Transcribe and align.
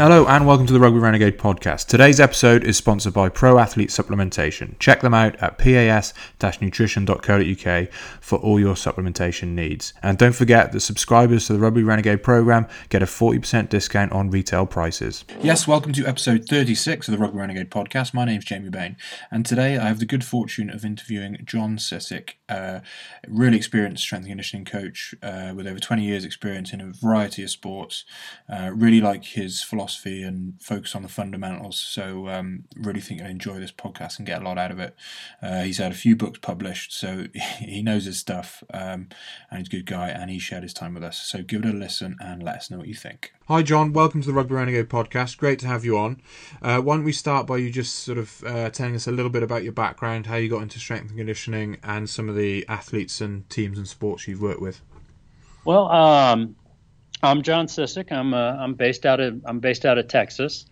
Hello 0.00 0.24
and 0.26 0.46
welcome 0.46 0.66
to 0.66 0.72
the 0.72 0.80
Rugby 0.80 0.98
Renegade 0.98 1.36
podcast. 1.36 1.86
Today's 1.86 2.20
episode 2.20 2.64
is 2.64 2.78
sponsored 2.78 3.12
by 3.12 3.28
Pro 3.28 3.58
Athlete 3.58 3.90
Supplementation. 3.90 4.78
Check 4.78 5.02
them 5.02 5.12
out 5.12 5.36
at 5.42 5.58
pas-nutrition.co.uk 5.58 7.88
for 8.18 8.38
all 8.38 8.58
your 8.58 8.76
supplementation 8.76 9.48
needs. 9.48 9.92
And 10.02 10.16
don't 10.16 10.32
forget 10.32 10.72
that 10.72 10.80
subscribers 10.80 11.48
to 11.48 11.52
the 11.52 11.58
Rugby 11.58 11.82
Renegade 11.82 12.22
program 12.22 12.66
get 12.88 13.02
a 13.02 13.04
40% 13.04 13.68
discount 13.68 14.12
on 14.12 14.30
retail 14.30 14.64
prices. 14.64 15.26
Yes, 15.42 15.68
welcome 15.68 15.92
to 15.92 16.06
episode 16.06 16.46
36 16.48 17.08
of 17.08 17.12
the 17.12 17.18
Rugby 17.18 17.36
Renegade 17.36 17.70
podcast. 17.70 18.14
My 18.14 18.24
name 18.24 18.38
is 18.38 18.46
Jamie 18.46 18.70
Bain, 18.70 18.96
and 19.30 19.44
today 19.44 19.76
I 19.76 19.88
have 19.88 19.98
the 19.98 20.06
good 20.06 20.24
fortune 20.24 20.70
of 20.70 20.82
interviewing 20.82 21.42
John 21.44 21.76
Cissik, 21.76 22.36
a 22.48 22.80
really 23.28 23.58
experienced 23.58 24.04
strength 24.04 24.22
and 24.22 24.30
conditioning 24.30 24.64
coach 24.64 25.14
uh, 25.22 25.52
with 25.54 25.66
over 25.66 25.78
20 25.78 26.02
years' 26.02 26.24
experience 26.24 26.72
in 26.72 26.80
a 26.80 26.90
variety 26.90 27.42
of 27.42 27.50
sports. 27.50 28.06
Uh, 28.50 28.70
really 28.74 29.02
like 29.02 29.24
his 29.24 29.62
philosophy 29.62 29.89
philosophy 29.90 30.22
and 30.22 30.60
focus 30.60 30.94
on 30.94 31.02
the 31.02 31.08
fundamentals. 31.08 31.78
So, 31.78 32.28
um, 32.28 32.64
really 32.76 33.00
think 33.00 33.20
you'll 33.20 33.30
enjoy 33.30 33.58
this 33.58 33.72
podcast 33.72 34.18
and 34.18 34.26
get 34.26 34.40
a 34.40 34.44
lot 34.44 34.58
out 34.58 34.70
of 34.70 34.78
it. 34.78 34.94
Uh, 35.42 35.62
he's 35.62 35.78
had 35.78 35.92
a 35.92 35.96
few 35.96 36.16
books 36.16 36.38
published, 36.38 36.92
so 36.92 37.26
he 37.58 37.82
knows 37.82 38.04
his 38.04 38.18
stuff, 38.18 38.62
um, 38.72 39.08
and 39.50 39.58
he's 39.58 39.68
a 39.68 39.70
good 39.70 39.86
guy, 39.86 40.08
and 40.08 40.30
he 40.30 40.38
shared 40.38 40.62
his 40.62 40.74
time 40.74 40.94
with 40.94 41.02
us. 41.02 41.18
So, 41.18 41.42
give 41.42 41.64
it 41.64 41.74
a 41.74 41.76
listen 41.76 42.16
and 42.20 42.42
let 42.42 42.56
us 42.56 42.70
know 42.70 42.78
what 42.78 42.88
you 42.88 42.94
think. 42.94 43.32
Hi, 43.48 43.62
John. 43.62 43.92
Welcome 43.92 44.20
to 44.22 44.28
the 44.28 44.32
Rugby 44.32 44.54
Renegade 44.54 44.88
podcast. 44.88 45.36
Great 45.36 45.58
to 45.60 45.66
have 45.66 45.84
you 45.84 45.98
on. 45.98 46.22
Uh, 46.62 46.78
why 46.80 46.96
don't 46.96 47.04
we 47.04 47.12
start 47.12 47.46
by 47.46 47.56
you 47.56 47.70
just 47.70 47.96
sort 47.96 48.18
of 48.18 48.44
uh, 48.44 48.70
telling 48.70 48.94
us 48.94 49.08
a 49.08 49.12
little 49.12 49.30
bit 49.30 49.42
about 49.42 49.64
your 49.64 49.72
background, 49.72 50.26
how 50.26 50.36
you 50.36 50.48
got 50.48 50.62
into 50.62 50.78
strength 50.78 51.08
and 51.08 51.18
conditioning, 51.18 51.78
and 51.82 52.08
some 52.08 52.28
of 52.28 52.36
the 52.36 52.64
athletes 52.68 53.20
and 53.20 53.48
teams 53.50 53.76
and 53.76 53.88
sports 53.88 54.28
you've 54.28 54.42
worked 54.42 54.62
with? 54.62 54.82
Well, 55.64 55.90
um, 55.90 56.56
I'm 57.22 57.42
John 57.42 57.66
Cissik. 57.66 58.12
I'm 58.12 58.32
uh, 58.32 58.56
I'm 58.58 58.74
based 58.74 59.04
out 59.04 59.20
of 59.20 59.42
I'm 59.44 59.60
based 59.60 59.84
out 59.84 59.98
of 59.98 60.08
Texas. 60.08 60.64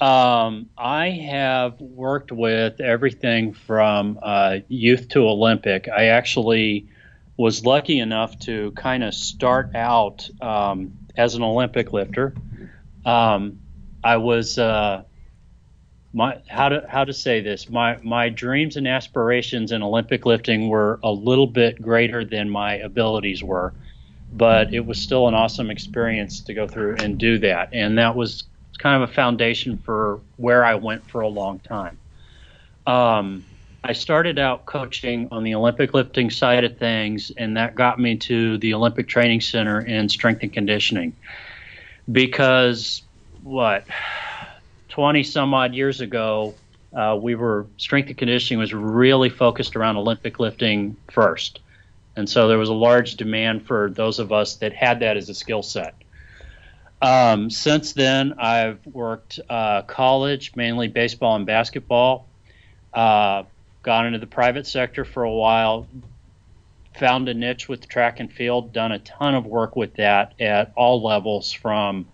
Um, 0.00 0.70
I 0.78 1.08
have 1.10 1.80
worked 1.80 2.30
with 2.30 2.80
everything 2.80 3.52
from 3.52 4.20
uh, 4.22 4.58
youth 4.68 5.08
to 5.10 5.28
Olympic. 5.28 5.88
I 5.88 6.06
actually 6.06 6.88
was 7.36 7.64
lucky 7.64 7.98
enough 7.98 8.38
to 8.40 8.70
kind 8.72 9.02
of 9.02 9.12
start 9.12 9.74
out 9.74 10.30
um, 10.40 10.96
as 11.16 11.34
an 11.34 11.42
Olympic 11.42 11.92
lifter. 11.92 12.32
Um, 13.04 13.58
I 14.04 14.18
was 14.18 14.56
uh, 14.56 15.02
my 16.12 16.40
how 16.46 16.68
to 16.68 16.86
how 16.88 17.02
to 17.02 17.12
say 17.12 17.40
this. 17.40 17.68
My 17.68 17.98
my 18.04 18.28
dreams 18.28 18.76
and 18.76 18.86
aspirations 18.86 19.72
in 19.72 19.82
Olympic 19.82 20.24
lifting 20.26 20.68
were 20.68 21.00
a 21.02 21.10
little 21.10 21.48
bit 21.48 21.82
greater 21.82 22.24
than 22.24 22.48
my 22.48 22.74
abilities 22.74 23.42
were 23.42 23.74
but 24.32 24.74
it 24.74 24.84
was 24.84 25.00
still 25.00 25.28
an 25.28 25.34
awesome 25.34 25.70
experience 25.70 26.40
to 26.40 26.54
go 26.54 26.66
through 26.66 26.96
and 26.96 27.18
do 27.18 27.38
that. 27.38 27.70
And 27.72 27.98
that 27.98 28.14
was 28.14 28.44
kind 28.78 29.02
of 29.02 29.08
a 29.08 29.12
foundation 29.12 29.78
for 29.78 30.20
where 30.36 30.64
I 30.64 30.74
went 30.76 31.08
for 31.10 31.20
a 31.20 31.28
long 31.28 31.58
time. 31.60 31.98
Um, 32.86 33.44
I 33.84 33.92
started 33.92 34.38
out 34.38 34.66
coaching 34.66 35.28
on 35.30 35.44
the 35.44 35.54
Olympic 35.54 35.94
lifting 35.94 36.30
side 36.30 36.64
of 36.64 36.78
things, 36.78 37.30
and 37.36 37.56
that 37.56 37.74
got 37.74 37.98
me 37.98 38.16
to 38.16 38.58
the 38.58 38.74
Olympic 38.74 39.08
Training 39.08 39.40
Center 39.40 39.80
in 39.80 40.08
strength 40.08 40.42
and 40.42 40.52
conditioning. 40.52 41.14
Because, 42.10 43.02
what, 43.42 43.84
20 44.88 45.22
some 45.22 45.54
odd 45.54 45.74
years 45.74 46.00
ago, 46.00 46.54
uh, 46.92 47.18
we 47.20 47.34
were, 47.34 47.66
strength 47.76 48.08
and 48.08 48.18
conditioning 48.18 48.58
was 48.58 48.74
really 48.74 49.28
focused 49.28 49.76
around 49.76 49.96
Olympic 49.96 50.40
lifting 50.40 50.96
first. 51.10 51.60
And 52.18 52.28
so 52.28 52.48
there 52.48 52.58
was 52.58 52.68
a 52.68 52.74
large 52.74 53.14
demand 53.14 53.64
for 53.64 53.90
those 53.90 54.18
of 54.18 54.32
us 54.32 54.56
that 54.56 54.72
had 54.72 54.98
that 55.00 55.16
as 55.16 55.28
a 55.28 55.34
skill 55.34 55.62
set. 55.62 55.94
Um, 57.00 57.48
since 57.48 57.92
then, 57.92 58.34
I've 58.40 58.84
worked 58.84 59.38
uh, 59.48 59.82
college, 59.82 60.56
mainly 60.56 60.88
baseball 60.88 61.36
and 61.36 61.46
basketball. 61.46 62.26
Uh, 62.92 63.44
gone 63.84 64.06
into 64.06 64.18
the 64.18 64.26
private 64.26 64.66
sector 64.66 65.04
for 65.04 65.22
a 65.22 65.30
while. 65.30 65.86
Found 66.96 67.28
a 67.28 67.34
niche 67.34 67.68
with 67.68 67.88
track 67.88 68.18
and 68.18 68.32
field. 68.32 68.72
Done 68.72 68.90
a 68.90 68.98
ton 68.98 69.36
of 69.36 69.46
work 69.46 69.76
with 69.76 69.94
that 69.94 70.34
at 70.40 70.72
all 70.74 71.00
levels, 71.00 71.52
from 71.52 72.08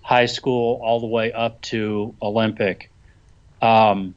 high 0.00 0.26
school 0.26 0.80
all 0.80 1.00
the 1.00 1.08
way 1.08 1.32
up 1.32 1.60
to 1.62 2.14
Olympic. 2.22 2.88
Um, 3.60 4.14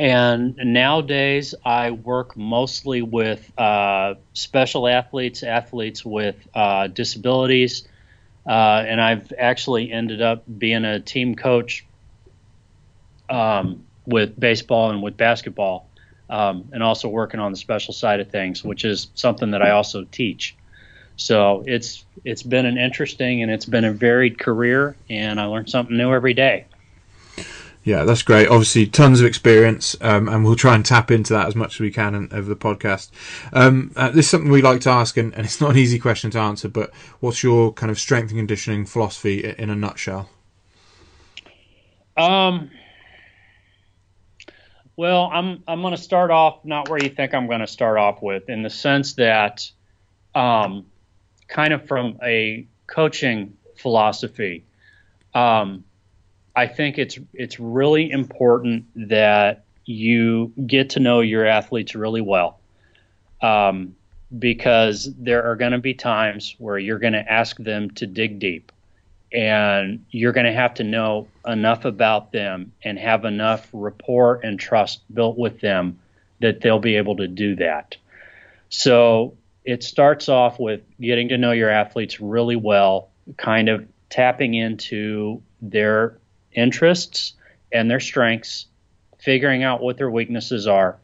and 0.00 0.56
nowadays, 0.56 1.54
I 1.62 1.90
work 1.90 2.34
mostly 2.34 3.02
with 3.02 3.52
uh, 3.58 4.14
special 4.32 4.88
athletes, 4.88 5.42
athletes 5.42 6.06
with 6.06 6.36
uh, 6.54 6.86
disabilities, 6.86 7.86
uh, 8.46 8.82
and 8.86 8.98
I've 8.98 9.30
actually 9.38 9.92
ended 9.92 10.22
up 10.22 10.44
being 10.58 10.86
a 10.86 11.00
team 11.00 11.34
coach 11.34 11.84
um, 13.28 13.84
with 14.06 14.40
baseball 14.40 14.88
and 14.88 15.02
with 15.02 15.18
basketball, 15.18 15.86
um, 16.30 16.70
and 16.72 16.82
also 16.82 17.06
working 17.06 17.38
on 17.38 17.52
the 17.52 17.58
special 17.58 17.92
side 17.92 18.20
of 18.20 18.30
things, 18.30 18.64
which 18.64 18.86
is 18.86 19.08
something 19.14 19.50
that 19.50 19.60
I 19.60 19.72
also 19.72 20.04
teach. 20.04 20.56
So 21.16 21.62
it's 21.66 22.06
it's 22.24 22.42
been 22.42 22.64
an 22.64 22.78
interesting 22.78 23.42
and 23.42 23.52
it's 23.52 23.66
been 23.66 23.84
a 23.84 23.92
varied 23.92 24.38
career, 24.38 24.96
and 25.10 25.38
I 25.38 25.44
learn 25.44 25.66
something 25.66 25.94
new 25.94 26.14
every 26.14 26.32
day. 26.32 26.64
Yeah, 27.82 28.04
that's 28.04 28.22
great. 28.22 28.46
Obviously, 28.46 28.86
tons 28.86 29.20
of 29.20 29.26
experience, 29.26 29.96
um, 30.02 30.28
and 30.28 30.44
we'll 30.44 30.56
try 30.56 30.74
and 30.74 30.84
tap 30.84 31.10
into 31.10 31.32
that 31.32 31.46
as 31.46 31.56
much 31.56 31.76
as 31.76 31.80
we 31.80 31.90
can 31.90 32.14
in, 32.14 32.28
over 32.30 32.46
the 32.48 32.56
podcast. 32.56 33.10
Um, 33.54 33.92
uh, 33.96 34.10
this 34.10 34.26
is 34.26 34.30
something 34.30 34.50
we 34.50 34.60
like 34.60 34.82
to 34.82 34.90
ask, 34.90 35.16
and, 35.16 35.32
and, 35.34 35.46
it's 35.46 35.62
not 35.62 35.70
an 35.70 35.78
easy 35.78 35.98
question 35.98 36.30
to 36.32 36.38
answer, 36.38 36.68
but 36.68 36.92
what's 37.20 37.42
your 37.42 37.72
kind 37.72 37.90
of 37.90 37.98
strength 37.98 38.30
and 38.30 38.38
conditioning 38.38 38.84
philosophy 38.84 39.42
in 39.44 39.70
a 39.70 39.74
nutshell? 39.74 40.28
Um, 42.18 42.70
well, 44.96 45.30
I'm 45.32 45.62
I'm 45.66 45.80
going 45.80 45.96
to 45.96 46.02
start 46.02 46.30
off 46.30 46.62
not 46.66 46.90
where 46.90 47.02
you 47.02 47.08
think 47.08 47.32
I'm 47.32 47.46
going 47.46 47.60
to 47.60 47.66
start 47.66 47.96
off 47.96 48.20
with, 48.20 48.50
in 48.50 48.62
the 48.62 48.68
sense 48.68 49.14
that, 49.14 49.70
um, 50.34 50.84
kind 51.48 51.72
of 51.72 51.88
from 51.88 52.18
a 52.22 52.66
coaching 52.86 53.56
philosophy. 53.76 54.66
Um, 55.32 55.84
I 56.56 56.66
think 56.66 56.98
it's 56.98 57.18
it's 57.32 57.60
really 57.60 58.10
important 58.10 58.84
that 59.08 59.64
you 59.84 60.52
get 60.66 60.90
to 60.90 61.00
know 61.00 61.20
your 61.20 61.46
athletes 61.46 61.94
really 61.94 62.20
well, 62.20 62.58
um, 63.42 63.94
because 64.38 65.12
there 65.18 65.44
are 65.44 65.56
going 65.56 65.72
to 65.72 65.78
be 65.78 65.94
times 65.94 66.54
where 66.58 66.78
you're 66.78 66.98
going 66.98 67.12
to 67.14 67.32
ask 67.32 67.56
them 67.56 67.90
to 67.92 68.06
dig 68.06 68.38
deep, 68.38 68.72
and 69.32 70.04
you're 70.10 70.32
going 70.32 70.46
to 70.46 70.52
have 70.52 70.74
to 70.74 70.84
know 70.84 71.28
enough 71.46 71.84
about 71.84 72.32
them 72.32 72.72
and 72.82 72.98
have 72.98 73.24
enough 73.24 73.68
rapport 73.72 74.40
and 74.42 74.58
trust 74.58 75.02
built 75.14 75.38
with 75.38 75.60
them 75.60 75.98
that 76.40 76.60
they'll 76.60 76.78
be 76.78 76.96
able 76.96 77.16
to 77.16 77.28
do 77.28 77.56
that. 77.56 77.96
So 78.70 79.36
it 79.64 79.82
starts 79.82 80.28
off 80.28 80.58
with 80.58 80.80
getting 81.00 81.28
to 81.28 81.38
know 81.38 81.52
your 81.52 81.70
athletes 81.70 82.20
really 82.20 82.56
well, 82.56 83.08
kind 83.36 83.68
of 83.68 83.86
tapping 84.08 84.54
into 84.54 85.42
their 85.60 86.16
interests 86.52 87.34
and 87.72 87.90
their 87.90 88.00
strengths, 88.00 88.66
figuring 89.18 89.62
out 89.62 89.80
what 89.80 89.96
their 89.96 90.10
weaknesses 90.10 90.66
are. 90.66 90.98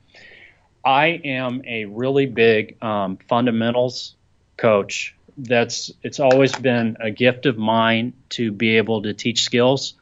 I 0.85 1.21
am 1.25 1.63
a 1.67 1.85
really 1.87 2.27
big 2.27 2.83
um, 2.83 3.19
fundamentals 3.29 4.15
coach. 4.57 5.15
That's 5.37 5.91
it's 6.03 6.21
always 6.21 6.55
been 6.55 6.97
a 7.01 7.11
gift 7.11 7.47
of 7.47 7.59
mine 7.59 8.15
to 8.31 8.53
be 8.53 8.77
able 8.77 9.03
to 9.03 9.13
teach 9.13 9.43
skills 9.43 9.95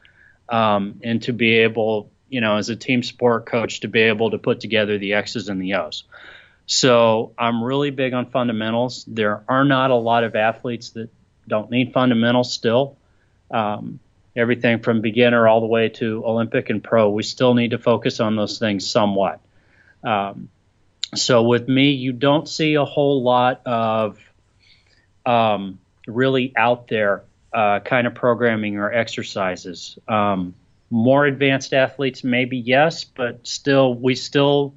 um, 0.47 0.99
and 1.03 1.21
to 1.23 1.33
be 1.33 1.55
able, 1.59 2.09
you 2.29 2.39
know, 2.39 2.57
as 2.57 2.69
a 2.69 2.75
team 2.75 3.03
sport 3.03 3.45
coach, 3.45 3.81
to 3.81 3.87
be 3.87 4.01
able 4.01 4.31
to 4.31 4.37
put 4.37 4.59
together 4.59 4.97
the 4.97 5.13
X's 5.13 5.49
and 5.49 5.61
the 5.61 5.73
O's. 5.73 6.03
So 6.67 7.33
I'm 7.37 7.63
really 7.63 7.91
big 7.91 8.13
on 8.13 8.27
fundamentals. 8.27 9.05
There 9.07 9.43
are 9.47 9.65
not 9.65 9.91
a 9.91 9.95
lot 9.95 10.23
of 10.23 10.35
athletes 10.35 10.91
that 10.91 11.09
don't 11.47 11.69
need 11.69 11.93
fundamentals 11.93 12.53
still. 12.53 12.97
Um, 13.51 13.99
everything 14.35 14.79
from 14.79 15.01
beginner 15.01 15.47
all 15.47 15.61
the 15.61 15.67
way 15.67 15.89
to 15.89 16.23
Olympic 16.25 16.69
and 16.69 16.83
pro. 16.83 17.09
We 17.09 17.23
still 17.23 17.53
need 17.53 17.71
to 17.71 17.77
focus 17.77 18.19
on 18.19 18.35
those 18.35 18.59
things 18.59 18.85
somewhat. 18.89 19.39
Um, 20.03 20.49
so 21.13 21.43
with 21.43 21.67
me, 21.67 21.91
you 21.91 22.11
don't 22.11 22.47
see 22.47 22.75
a 22.75 22.85
whole 22.85 23.23
lot 23.23 23.61
of 23.65 24.19
um, 25.25 25.79
really 26.07 26.53
out 26.55 26.87
there 26.87 27.23
uh, 27.53 27.79
kind 27.79 28.05
of 28.07 28.15
programming 28.15 28.77
or 28.77 28.91
exercises. 28.91 29.97
Um, 30.07 30.55
more 30.89 31.25
advanced 31.25 31.73
athletes, 31.73 32.23
maybe 32.23 32.57
yes, 32.57 33.05
but 33.05 33.47
still, 33.47 33.95
we 33.95 34.15
still 34.15 34.73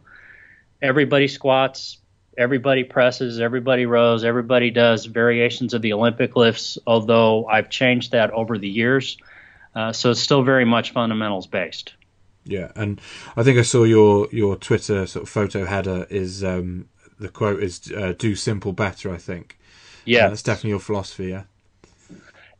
everybody 0.81 1.29
squats, 1.29 1.99
Everybody 2.39 2.85
presses, 2.85 3.41
everybody 3.41 3.85
rows, 3.85 4.23
everybody 4.23 4.71
does 4.71 5.07
variations 5.07 5.75
of 5.75 5.83
the 5.83 5.93
Olympic 5.93 6.37
lifts, 6.37 6.79
although 6.87 7.47
I've 7.47 7.69
changed 7.69 8.13
that 8.13 8.31
over 8.31 8.57
the 8.57 8.69
years. 8.69 9.19
Uh, 9.79 9.93
so 9.93 10.11
it's 10.11 10.19
still 10.19 10.43
very 10.43 10.65
much 10.65 10.91
fundamentals 10.91 11.47
based. 11.47 11.95
Yeah, 12.45 12.73
and 12.75 13.01
I 13.37 13.45
think 13.45 13.59
I 13.59 13.63
saw 13.63 13.85
your 13.85 14.27
your 14.33 14.57
Twitter 14.57 15.07
sort 15.07 15.23
of 15.23 15.29
photo 15.29 15.65
header 15.67 16.05
is 16.11 16.43
um, 16.43 16.89
the 17.21 17.29
quote 17.29 17.63
is 17.63 17.93
uh, 17.93 18.13
"do 18.19 18.35
simple 18.35 18.73
better." 18.73 19.13
I 19.15 19.19
think. 19.19 19.57
Yeah, 20.05 20.27
uh, 20.27 20.31
that's 20.31 20.43
definitely 20.43 20.71
your 20.71 20.81
philosophy. 20.81 21.27
Yeah. 21.29 21.45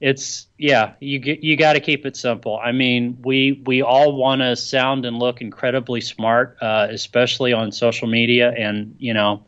It's 0.01 0.47
yeah, 0.59 0.93
you 1.01 1.19
get, 1.19 1.43
you 1.43 1.57
got 1.57 1.73
to 1.73 1.81
keep 1.81 2.07
it 2.07 2.17
simple. 2.17 2.57
I 2.57 2.71
mean, 2.71 3.19
we 3.25 3.65
we 3.67 3.83
all 3.83 4.15
want 4.15 4.43
to 4.43 4.55
sound 4.55 5.05
and 5.05 5.19
look 5.19 5.41
incredibly 5.41 6.01
smart, 6.01 6.57
uh, 6.61 6.87
especially 6.89 7.53
on 7.53 7.73
social 7.73 8.07
media, 8.07 8.55
and 8.57 8.95
you 9.01 9.13
know, 9.13 9.43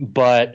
but 0.00 0.54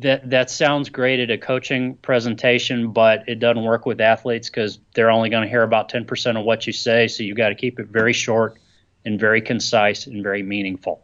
that 0.00 0.28
that 0.30 0.50
sounds 0.50 0.88
great 0.88 1.20
at 1.20 1.30
a 1.30 1.38
coaching 1.38 1.94
presentation, 1.96 2.92
but 2.92 3.28
it 3.28 3.38
doesn't 3.38 3.64
work 3.64 3.86
with 3.86 4.00
athletes 4.00 4.50
because 4.50 4.78
they're 4.94 5.10
only 5.10 5.30
going 5.30 5.42
to 5.42 5.48
hear 5.48 5.62
about 5.62 5.90
10% 5.90 6.38
of 6.38 6.44
what 6.44 6.66
you 6.66 6.72
say. 6.72 7.08
So 7.08 7.22
you've 7.22 7.36
got 7.36 7.48
to 7.48 7.54
keep 7.54 7.78
it 7.78 7.86
very 7.86 8.12
short 8.12 8.58
and 9.04 9.18
very 9.18 9.40
concise 9.40 10.06
and 10.06 10.22
very 10.22 10.42
meaningful 10.42 11.00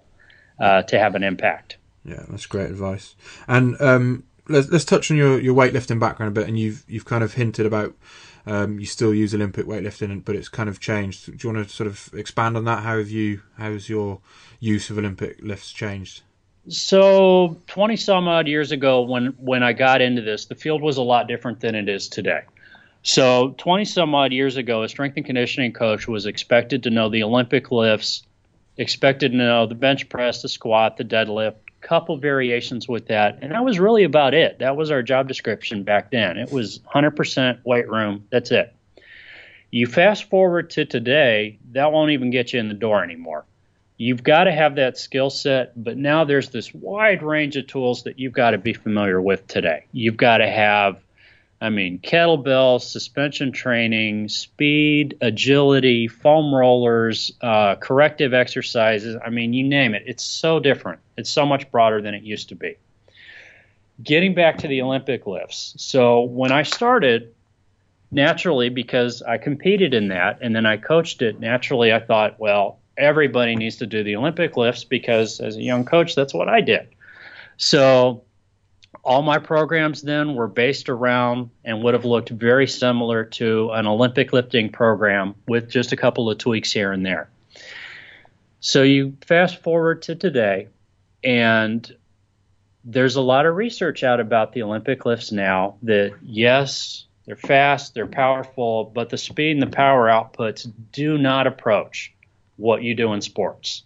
uh, 0.60 0.82
to 0.82 0.98
have 0.98 1.14
an 1.14 1.22
impact. 1.22 1.76
Yeah, 2.04 2.24
that's 2.28 2.46
great 2.46 2.70
advice. 2.70 3.14
And 3.48 3.80
um, 3.80 4.24
let's 4.48 4.68
let's 4.68 4.84
touch 4.84 5.10
on 5.10 5.16
your, 5.16 5.40
your 5.40 5.54
weightlifting 5.54 6.00
background 6.00 6.36
a 6.36 6.40
bit. 6.40 6.48
And 6.48 6.58
you've 6.58 6.84
you've 6.88 7.04
kind 7.04 7.24
of 7.24 7.34
hinted 7.34 7.64
about 7.64 7.94
um, 8.44 8.78
you 8.78 8.86
still 8.86 9.14
use 9.14 9.34
Olympic 9.34 9.66
weightlifting, 9.66 10.24
but 10.24 10.34
it's 10.34 10.48
kind 10.48 10.68
of 10.68 10.80
changed. 10.80 11.26
Do 11.26 11.48
you 11.48 11.54
want 11.54 11.66
to 11.66 11.74
sort 11.74 11.86
of 11.86 12.10
expand 12.12 12.56
on 12.56 12.64
that? 12.64 12.82
How 12.82 12.98
have 12.98 13.10
you 13.10 13.42
how 13.56 13.72
has 13.72 13.88
your 13.88 14.20
use 14.60 14.90
of 14.90 14.98
Olympic 14.98 15.38
lifts 15.40 15.72
changed? 15.72 16.22
So 16.68 17.56
20 17.66 17.96
some 17.96 18.28
odd 18.28 18.46
years 18.46 18.70
ago 18.70 19.02
when 19.02 19.34
when 19.38 19.62
I 19.62 19.72
got 19.72 20.00
into 20.00 20.22
this, 20.22 20.46
the 20.46 20.54
field 20.54 20.80
was 20.80 20.96
a 20.96 21.02
lot 21.02 21.26
different 21.26 21.60
than 21.60 21.74
it 21.74 21.88
is 21.88 22.08
today. 22.08 22.42
So 23.02 23.54
20 23.58 23.84
some 23.84 24.14
odd 24.14 24.32
years 24.32 24.56
ago, 24.56 24.84
a 24.84 24.88
strength 24.88 25.16
and 25.16 25.26
conditioning 25.26 25.72
coach 25.72 26.06
was 26.06 26.24
expected 26.24 26.84
to 26.84 26.90
know 26.90 27.08
the 27.08 27.24
Olympic 27.24 27.72
lifts, 27.72 28.22
expected 28.76 29.32
to 29.32 29.38
know 29.38 29.66
the 29.66 29.74
bench 29.74 30.08
press, 30.08 30.42
the 30.42 30.48
squat, 30.48 30.98
the 30.98 31.04
deadlift, 31.04 31.56
a 31.82 31.86
couple 31.86 32.16
variations 32.16 32.86
with 32.86 33.08
that, 33.08 33.40
and 33.42 33.50
that 33.50 33.64
was 33.64 33.80
really 33.80 34.04
about 34.04 34.34
it. 34.34 34.60
That 34.60 34.76
was 34.76 34.92
our 34.92 35.02
job 35.02 35.26
description 35.26 35.82
back 35.82 36.12
then. 36.12 36.38
It 36.38 36.52
was 36.52 36.78
100% 36.94 37.58
weight 37.64 37.88
room. 37.88 38.24
That's 38.30 38.52
it. 38.52 38.72
You 39.72 39.88
fast 39.88 40.30
forward 40.30 40.70
to 40.70 40.84
today, 40.84 41.58
that 41.72 41.90
won't 41.90 42.12
even 42.12 42.30
get 42.30 42.52
you 42.52 42.60
in 42.60 42.68
the 42.68 42.74
door 42.74 43.02
anymore 43.02 43.46
you've 44.02 44.24
got 44.24 44.44
to 44.44 44.52
have 44.52 44.74
that 44.74 44.98
skill 44.98 45.30
set, 45.30 45.72
but 45.80 45.96
now 45.96 46.24
there's 46.24 46.50
this 46.50 46.74
wide 46.74 47.22
range 47.22 47.56
of 47.56 47.68
tools 47.68 48.02
that 48.02 48.18
you've 48.18 48.32
got 48.32 48.50
to 48.50 48.58
be 48.58 48.72
familiar 48.72 49.22
with 49.22 49.46
today. 49.46 49.86
You've 49.92 50.16
got 50.16 50.38
to 50.38 50.48
have, 50.48 51.00
I 51.60 51.70
mean, 51.70 52.00
kettlebell, 52.00 52.80
suspension 52.80 53.52
training, 53.52 54.28
speed, 54.28 55.18
agility, 55.20 56.08
foam 56.08 56.52
rollers, 56.52 57.30
uh, 57.40 57.76
corrective 57.76 58.34
exercises. 58.34 59.16
I 59.24 59.30
mean, 59.30 59.52
you 59.52 59.62
name 59.62 59.94
it. 59.94 60.02
It's 60.06 60.24
so 60.24 60.58
different. 60.58 60.98
It's 61.16 61.30
so 61.30 61.46
much 61.46 61.70
broader 61.70 62.02
than 62.02 62.14
it 62.14 62.24
used 62.24 62.48
to 62.48 62.56
be. 62.56 62.78
Getting 64.02 64.34
back 64.34 64.58
to 64.58 64.68
the 64.68 64.82
Olympic 64.82 65.28
lifts. 65.28 65.74
So 65.78 66.22
when 66.22 66.50
I 66.50 66.64
started, 66.64 67.32
naturally, 68.10 68.68
because 68.68 69.22
I 69.22 69.38
competed 69.38 69.94
in 69.94 70.08
that 70.08 70.40
and 70.42 70.56
then 70.56 70.66
I 70.66 70.76
coached 70.76 71.22
it, 71.22 71.38
naturally 71.38 71.92
I 71.92 72.00
thought, 72.00 72.40
well, 72.40 72.80
everybody 72.96 73.56
needs 73.56 73.76
to 73.76 73.86
do 73.86 74.02
the 74.02 74.16
Olympic 74.16 74.56
lifts 74.56 74.84
because 74.84 75.40
as 75.40 75.56
a 75.56 75.62
young 75.62 75.84
coach, 75.84 76.14
that's 76.14 76.34
what 76.34 76.48
I 76.48 76.60
did. 76.60 76.88
So 77.56 78.24
all 79.04 79.22
my 79.22 79.38
programs 79.38 80.02
then 80.02 80.34
were 80.34 80.48
based 80.48 80.88
around 80.88 81.50
and 81.64 81.82
would 81.82 81.94
have 81.94 82.04
looked 82.04 82.30
very 82.30 82.66
similar 82.66 83.24
to 83.24 83.70
an 83.72 83.86
Olympic 83.86 84.32
lifting 84.32 84.70
program 84.70 85.34
with 85.48 85.68
just 85.68 85.92
a 85.92 85.96
couple 85.96 86.30
of 86.30 86.38
tweaks 86.38 86.72
here 86.72 86.92
and 86.92 87.04
there. 87.04 87.28
So 88.60 88.82
you 88.82 89.16
fast 89.26 89.62
forward 89.62 90.02
to 90.02 90.14
today, 90.14 90.68
and 91.24 91.96
there's 92.84 93.16
a 93.16 93.20
lot 93.20 93.46
of 93.46 93.56
research 93.56 94.04
out 94.04 94.20
about 94.20 94.52
the 94.52 94.62
Olympic 94.62 95.04
lifts 95.04 95.32
now 95.32 95.78
that, 95.82 96.14
yes, 96.22 97.06
they're 97.26 97.34
fast, 97.36 97.94
they're 97.94 98.06
powerful, 98.06 98.84
but 98.84 99.10
the 99.10 99.18
speed 99.18 99.52
and 99.52 99.62
the 99.62 99.74
power 99.74 100.08
outputs 100.08 100.70
do 100.92 101.18
not 101.18 101.46
approach 101.46 102.12
what 102.62 102.84
you 102.84 102.94
do 102.94 103.12
in 103.12 103.20
sports. 103.20 103.82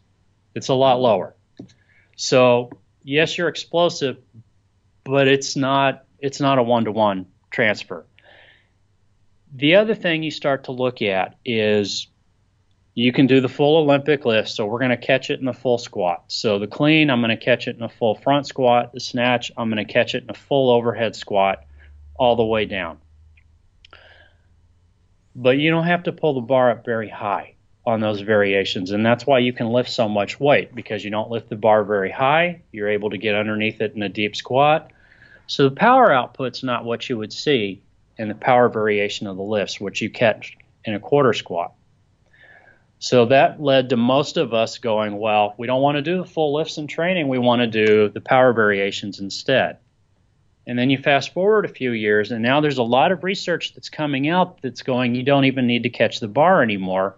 It's 0.55 0.69
a 0.69 0.75
lot 0.75 1.01
lower. 1.01 1.35
So 2.15 2.71
yes, 3.03 3.39
you're 3.39 3.49
explosive, 3.49 4.19
but 5.03 5.29
it's 5.29 5.57
not 5.57 6.05
it's 6.19 6.41
not 6.41 6.59
a 6.59 6.63
one 6.63 6.85
to 6.85 6.93
one 6.93 7.27
transfer. 7.51 8.05
The 9.55 9.77
other 9.77 9.95
thing 9.95 10.23
you 10.23 10.31
start 10.31 10.65
to 10.65 10.73
look 10.73 11.01
at 11.01 11.37
is 11.43 12.07
you 12.93 13.13
can 13.13 13.27
do 13.27 13.41
the 13.41 13.49
full 13.49 13.79
Olympic 13.79 14.27
lift. 14.27 14.51
So 14.51 14.67
we're 14.67 14.79
going 14.79 14.91
to 14.91 14.97
catch 14.99 15.31
it 15.31 15.41
in 15.41 15.47
the 15.47 15.55
full 15.55 15.79
squat. 15.79 16.25
So 16.29 16.59
the 16.59 16.67
clean, 16.67 17.11
I'm 17.11 17.21
going 17.21 17.37
to 17.37 17.43
catch 17.43 17.69
it 17.69 17.77
in 17.77 17.83
a 17.83 17.89
full 17.89 18.15
front 18.15 18.47
squat. 18.47 18.93
The 18.93 19.01
snatch, 19.01 19.51
I'm 19.57 19.71
going 19.71 19.85
to 19.85 19.91
catch 19.91 20.15
it 20.15 20.23
in 20.25 20.31
a 20.31 20.35
full 20.35 20.71
overhead 20.71 21.17
squat 21.17 21.65
all 22.15 22.37
the 22.37 22.45
way 22.45 22.67
down. 22.67 22.99
But 25.35 25.59
you 25.59 25.71
don't 25.71 25.87
have 25.87 26.05
to 26.05 26.13
pull 26.13 26.35
the 26.35 26.41
bar 26.43 26.71
up 26.71 26.85
very 26.85 27.09
high 27.09 27.56
on 27.87 28.01
those 28.01 28.21
variations. 28.21 28.91
And 28.91 29.07
that's 29.07 29.27
why 29.27 29.39
you 29.39 29.53
can 29.53 29.69
lift 29.69 29.91
so 29.91 30.09
much 30.09 30.41
weight 30.41 30.75
because 30.75 31.05
you 31.05 31.11
don't 31.11 31.31
lift 31.31 31.49
the 31.49 31.57
bar 31.57 31.85
very 31.85 32.11
high. 32.11 32.63
You're 32.73 32.89
able 32.89 33.11
to 33.11 33.19
get 33.19 33.37
underneath 33.37 33.81
it 33.81 33.95
in 33.95 34.03
a 34.03 34.09
deep 34.09 34.35
squat. 34.35 34.91
So 35.47 35.69
the 35.69 35.77
power 35.77 36.11
output's 36.11 36.65
not 36.65 36.85
what 36.85 37.09
you 37.09 37.17
would 37.17 37.33
see 37.33 37.83
in 38.19 38.29
the 38.29 38.35
power 38.35 38.69
variation 38.69 39.29
of 39.29 39.37
the 39.37 39.43
lifts, 39.43 39.81
which 39.81 40.03
you 40.03 40.11
catch 40.11 40.57
in 40.85 40.95
a 40.95 41.01
quarter 41.01 41.33
squat. 41.33 41.75
So 42.99 43.27
that 43.27 43.63
led 43.63 43.91
to 43.91 43.97
most 43.97 44.37
of 44.37 44.53
us 44.53 44.79
going, 44.79 45.19
well, 45.19 45.55
we 45.57 45.67
don't 45.69 45.83
want 45.83 45.97
to 45.97 46.03
do 46.03 46.17
the 46.19 46.25
full 46.25 46.55
lifts 46.55 46.79
in 46.79 46.89
training. 46.89 47.29
We 47.29 47.39
want 47.39 47.61
to 47.61 47.67
do 47.67 48.09
the 48.09 48.23
power 48.23 48.53
variations 48.53 49.21
instead. 49.21 49.79
And 50.67 50.77
then 50.77 50.91
you 50.91 50.99
fast 50.99 51.33
forward 51.33 51.65
a 51.65 51.69
few 51.69 51.93
years, 51.93 52.33
and 52.33 52.43
now 52.43 52.61
there's 52.61 52.79
a 52.79 52.83
lot 52.83 53.13
of 53.13 53.23
research 53.23 53.75
that's 53.75 53.89
coming 53.89 54.29
out 54.29 54.61
that's 54.63 54.83
going, 54.83 55.15
you 55.15 55.23
don't 55.23 55.45
even 55.45 55.69
need 55.69 55.85
to 55.85 55.91
catch 55.91 56.19
the 56.19 56.27
bar 56.27 56.63
anymore 56.63 57.15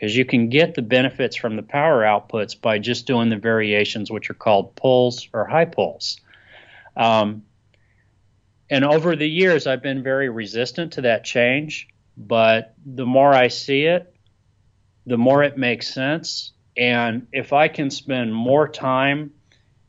because 0.00 0.16
you 0.16 0.24
can 0.24 0.48
get 0.48 0.74
the 0.74 0.80
benefits 0.80 1.36
from 1.36 1.56
the 1.56 1.62
power 1.62 2.02
outputs 2.02 2.58
by 2.58 2.78
just 2.78 3.06
doing 3.06 3.28
the 3.28 3.36
variations, 3.36 4.10
which 4.10 4.30
are 4.30 4.34
called 4.34 4.74
pulls 4.74 5.28
or 5.34 5.44
high 5.44 5.66
pulls. 5.66 6.18
Um, 6.96 7.42
and 8.70 8.82
over 8.82 9.14
the 9.14 9.28
years, 9.28 9.66
I've 9.66 9.82
been 9.82 10.02
very 10.02 10.30
resistant 10.30 10.94
to 10.94 11.02
that 11.02 11.24
change, 11.24 11.86
but 12.16 12.74
the 12.86 13.04
more 13.04 13.34
I 13.34 13.48
see 13.48 13.84
it, 13.84 14.14
the 15.04 15.18
more 15.18 15.42
it 15.42 15.58
makes 15.58 15.92
sense. 15.92 16.52
And 16.78 17.26
if 17.30 17.52
I 17.52 17.68
can 17.68 17.90
spend 17.90 18.34
more 18.34 18.68
time 18.68 19.32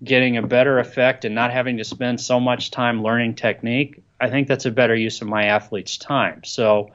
getting 0.03 0.35
a 0.35 0.45
better 0.45 0.79
effect 0.79 1.23
and 1.23 1.33
not 1.33 1.53
having 1.53 1.77
to 1.77 1.85
spend 1.85 2.19
so 2.19 2.37
much 2.37 2.71
time 2.71 3.01
learning 3.01 3.35
technique, 3.35 4.03
I 4.19 4.29
think 4.29 4.49
that's 4.49 4.65
a 4.65 4.71
better 4.71 4.95
use 4.95 5.21
of 5.21 5.29
my 5.29 5.45
athlete's 5.45 5.95
time. 5.97 6.43
So 6.43 6.91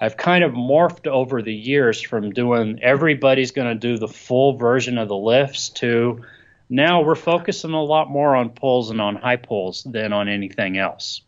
I've 0.00 0.16
kind 0.16 0.44
of 0.44 0.52
morphed 0.52 1.06
over 1.06 1.42
the 1.42 1.54
years 1.54 2.00
from 2.00 2.30
doing 2.30 2.80
everybody's 2.82 3.52
going 3.52 3.68
to 3.68 3.74
do 3.74 3.98
the 3.98 4.08
full 4.08 4.56
version 4.56 4.98
of 4.98 5.08
the 5.08 5.16
lifts 5.16 5.68
to 5.70 6.24
now 6.68 7.02
we're 7.02 7.14
focusing 7.14 7.72
a 7.72 7.82
lot 7.82 8.10
more 8.10 8.34
on 8.34 8.50
pulls 8.50 8.90
and 8.90 9.00
on 9.00 9.16
high 9.16 9.36
pulls 9.36 9.84
than 9.84 10.12
on 10.12 10.28
anything 10.28 10.78
else. 10.78 11.22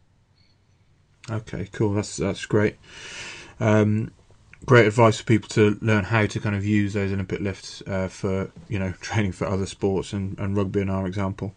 Okay, 1.30 1.68
cool. 1.72 1.94
That's 1.94 2.16
that's 2.16 2.46
great. 2.46 2.76
Um, 3.60 4.12
great 4.64 4.86
advice 4.86 5.18
for 5.18 5.24
people 5.24 5.48
to 5.50 5.76
learn 5.80 6.04
how 6.04 6.26
to 6.26 6.40
kind 6.40 6.56
of 6.56 6.64
use 6.64 6.94
those 6.94 7.12
Olympic 7.12 7.40
lifts 7.40 7.82
uh, 7.86 8.08
for 8.08 8.50
you 8.68 8.78
know 8.78 8.92
training 9.00 9.32
for 9.32 9.46
other 9.46 9.66
sports 9.66 10.12
and, 10.12 10.38
and 10.38 10.56
rugby 10.56 10.80
in 10.80 10.90
our 10.90 11.06
example. 11.06 11.54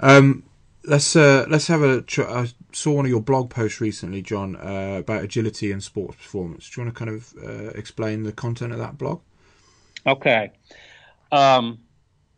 Um, 0.00 0.44
let's 0.86 1.16
uh, 1.16 1.46
let's 1.48 1.66
have 1.68 1.82
a. 1.82 2.02
Tr- 2.02 2.22
I 2.22 2.48
saw 2.72 2.92
one 2.92 3.04
of 3.04 3.10
your 3.10 3.20
blog 3.20 3.50
posts 3.50 3.80
recently, 3.80 4.22
John, 4.22 4.56
uh, 4.56 4.98
about 5.00 5.22
agility 5.24 5.72
and 5.72 5.82
sports 5.82 6.16
performance. 6.16 6.70
Do 6.70 6.80
you 6.80 6.84
want 6.84 6.96
to 6.96 7.04
kind 7.04 7.16
of 7.16 7.34
uh, 7.42 7.70
explain 7.78 8.22
the 8.22 8.32
content 8.32 8.72
of 8.72 8.78
that 8.78 8.98
blog? 8.98 9.20
Okay. 10.06 10.52
Um, 11.32 11.80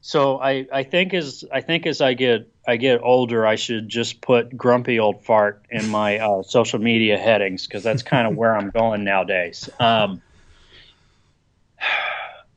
so 0.00 0.38
I, 0.38 0.67
I 0.73 0.85
think 0.85 1.15
as 1.15 1.45
I 1.53 1.61
think 1.61 1.87
as 1.87 2.00
I 2.00 2.15
get 2.15 2.49
I 2.67 2.76
get 2.76 3.00
older, 3.03 3.47
I 3.47 3.57
should 3.57 3.88
just 3.88 4.21
put 4.21 4.57
grumpy 4.57 5.00
old 5.00 5.25
fart 5.25 5.67
in 5.71 5.88
my 5.88 6.19
uh, 6.19 6.43
social 6.43 6.79
media 6.79 7.19
headings 7.19 7.67
because 7.67 7.83
that's 7.83 8.03
kind 8.03 8.26
of 8.26 8.37
where 8.37 8.57
I'm 8.57 8.71
going 8.71 9.05
nowadays. 9.05 9.69
Um, 9.81 10.23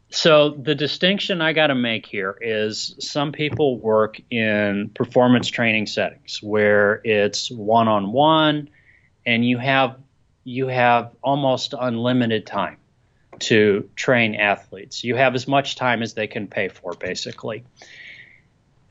so 0.10 0.50
the 0.50 0.76
distinction 0.76 1.42
I 1.42 1.54
got 1.54 1.68
to 1.68 1.76
make 1.76 2.06
here 2.06 2.38
is 2.42 2.96
some 3.00 3.32
people 3.32 3.78
work 3.78 4.20
in 4.32 4.90
performance 4.96 5.48
training 5.48 5.86
settings 5.88 6.40
where 6.42 7.02
it's 7.04 7.52
one 7.52 7.88
on 7.88 8.12
one 8.12 8.70
and 9.26 9.46
you 9.46 9.58
have 9.58 9.98
you 10.44 10.68
have 10.68 11.12
almost 11.24 11.74
unlimited 11.80 12.46
time. 12.46 12.78
to 13.40 13.90
train 13.96 14.36
athletes. 14.36 15.04
You 15.04 15.16
have 15.16 15.34
as 15.36 15.48
much 15.48 15.76
time 15.76 16.02
as 16.02 16.14
they 16.14 16.28
can 16.28 16.48
pay 16.48 16.68
for, 16.68 16.94
basically. 16.94 17.64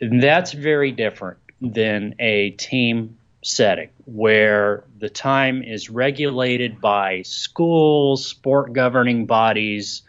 And 0.01 0.23
that's 0.23 0.53
very 0.53 0.93
different 0.93 1.39
than 1.61 2.15
a 2.19 2.51
team 2.53 3.19
setting 3.43 3.91
where 4.07 4.85
the 4.99 5.11
time 5.11 5.63
is 5.63 5.91
regulated 5.91 6.81
by 6.81 7.23
schools, 7.23 8.25
sport 8.25 8.73
governing 8.73 9.27
bodies, 9.27 10.03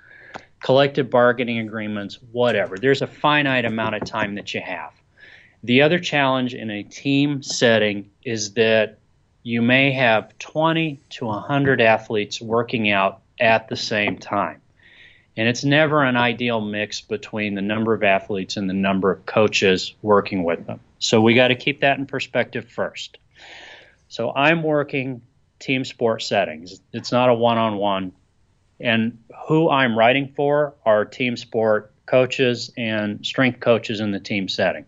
collective 0.62 1.10
bargaining 1.10 1.60
agreements, 1.60 2.20
whatever. 2.32 2.78
There's 2.78 3.02
a 3.02 3.08
finite 3.08 3.66
amount 3.66 3.96
of 3.96 4.06
time 4.06 4.36
that 4.36 4.54
you 4.54 4.62
have. 4.62 4.92
The 5.64 5.82
other 5.82 6.00
challenge 6.00 6.54
in 6.54 6.70
a 6.70 6.84
team 6.84 7.44
setting 7.44 8.10
is 8.24 8.54
that 8.54 8.98
you 9.44 9.62
may 9.62 9.92
have 9.92 10.38
20 10.40 11.00
to 11.10 11.26
100 11.26 11.82
athletes 11.82 12.42
working 12.42 12.92
out 12.92 13.22
at 13.40 13.68
the 13.68 13.76
same 13.76 14.18
time. 14.18 14.62
And 15.38 15.48
it's 15.48 15.64
never 15.64 16.04
an 16.04 16.18
ideal 16.18 16.60
mix 16.60 17.02
between 17.02 17.56
the 17.56 17.62
number 17.62 17.94
of 17.94 18.04
athletes 18.04 18.58
and 18.58 18.70
the 18.70 18.74
number 18.74 19.12
of 19.12 19.26
coaches 19.26 19.94
working 20.02 20.44
with 20.44 20.66
them. 20.66 20.82
So 21.00 21.22
we 21.22 21.34
got 21.34 21.48
to 21.48 21.56
keep 21.56 21.82
that 21.82 21.98
in 21.98 22.06
perspective 22.06 22.68
first. 22.68 23.18
So 24.10 24.34
I'm 24.34 24.64
working 24.64 25.22
team 25.60 25.86
sport 25.86 26.24
settings. 26.24 26.82
It's 26.92 27.12
not 27.12 27.30
a 27.30 27.34
one 27.34 27.58
on 27.58 27.78
one. 27.78 28.12
And 28.80 29.20
who 29.48 29.70
I'm 29.70 29.98
writing 29.98 30.34
for 30.36 30.76
are 30.86 31.06
team 31.06 31.38
sport 31.38 31.94
coaches 32.06 32.72
and 32.78 33.26
strength 33.26 33.60
coaches 33.60 34.00
in 34.00 34.12
the 34.12 34.20
team 34.20 34.48
setting. 34.48 34.86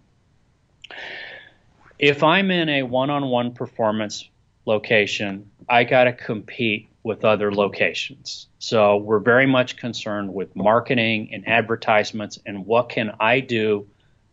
If 2.00 2.24
I'm 2.24 2.50
in 2.50 2.68
a 2.68 2.84
one 2.84 3.10
on 3.10 3.28
one 3.28 3.54
performance 3.54 4.28
location, 4.66 5.52
I 5.70 5.84
got 5.84 6.06
to 6.06 6.14
compete 6.14 6.90
with 7.04 7.26
other 7.26 7.54
locations. 7.54 8.48
So 8.60 8.98
we're 8.98 9.20
very 9.20 9.48
much 9.48 9.78
concerned 9.78 10.34
with 10.34 10.56
marketing 10.56 11.30
and 11.32 11.48
advertisements 11.48 12.40
and 12.46 12.66
what 12.66 12.90
can 12.90 13.12
I 13.20 13.40
do 13.40 13.88